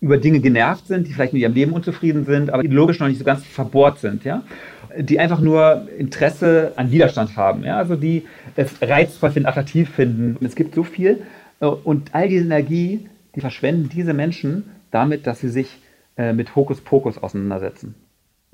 über 0.04 0.18
Dinge 0.18 0.40
genervt 0.40 0.86
sind, 0.86 1.08
die 1.08 1.12
vielleicht 1.12 1.32
mit 1.32 1.40
ihrem 1.40 1.54
Leben 1.54 1.72
unzufrieden 1.72 2.26
sind, 2.26 2.50
aber 2.50 2.62
ideologisch 2.62 3.00
noch 3.00 3.08
nicht 3.08 3.18
so 3.18 3.24
ganz 3.24 3.42
verbohrt 3.42 4.00
sind. 4.00 4.22
Ja? 4.24 4.42
die 4.98 5.18
einfach 5.18 5.40
nur 5.40 5.88
Interesse 5.98 6.72
an 6.76 6.90
Widerstand 6.90 7.36
haben. 7.36 7.64
Ja? 7.64 7.78
Also 7.78 7.96
die 7.96 8.26
es 8.54 8.70
reizvoll 8.80 9.30
finden, 9.30 9.48
attraktiv 9.48 9.90
finden. 9.90 10.36
Und 10.36 10.46
es 10.46 10.54
gibt 10.54 10.74
so 10.74 10.84
viel. 10.84 11.22
Und 11.58 12.14
all 12.14 12.28
diese 12.28 12.44
Energie, 12.44 13.08
die 13.34 13.40
verschwenden 13.40 13.88
diese 13.88 14.14
Menschen 14.14 14.64
damit, 14.90 15.26
dass 15.26 15.40
sie 15.40 15.48
sich 15.48 15.78
äh, 16.16 16.32
mit 16.32 16.54
Hokuspokus 16.54 17.18
auseinandersetzen. 17.18 17.94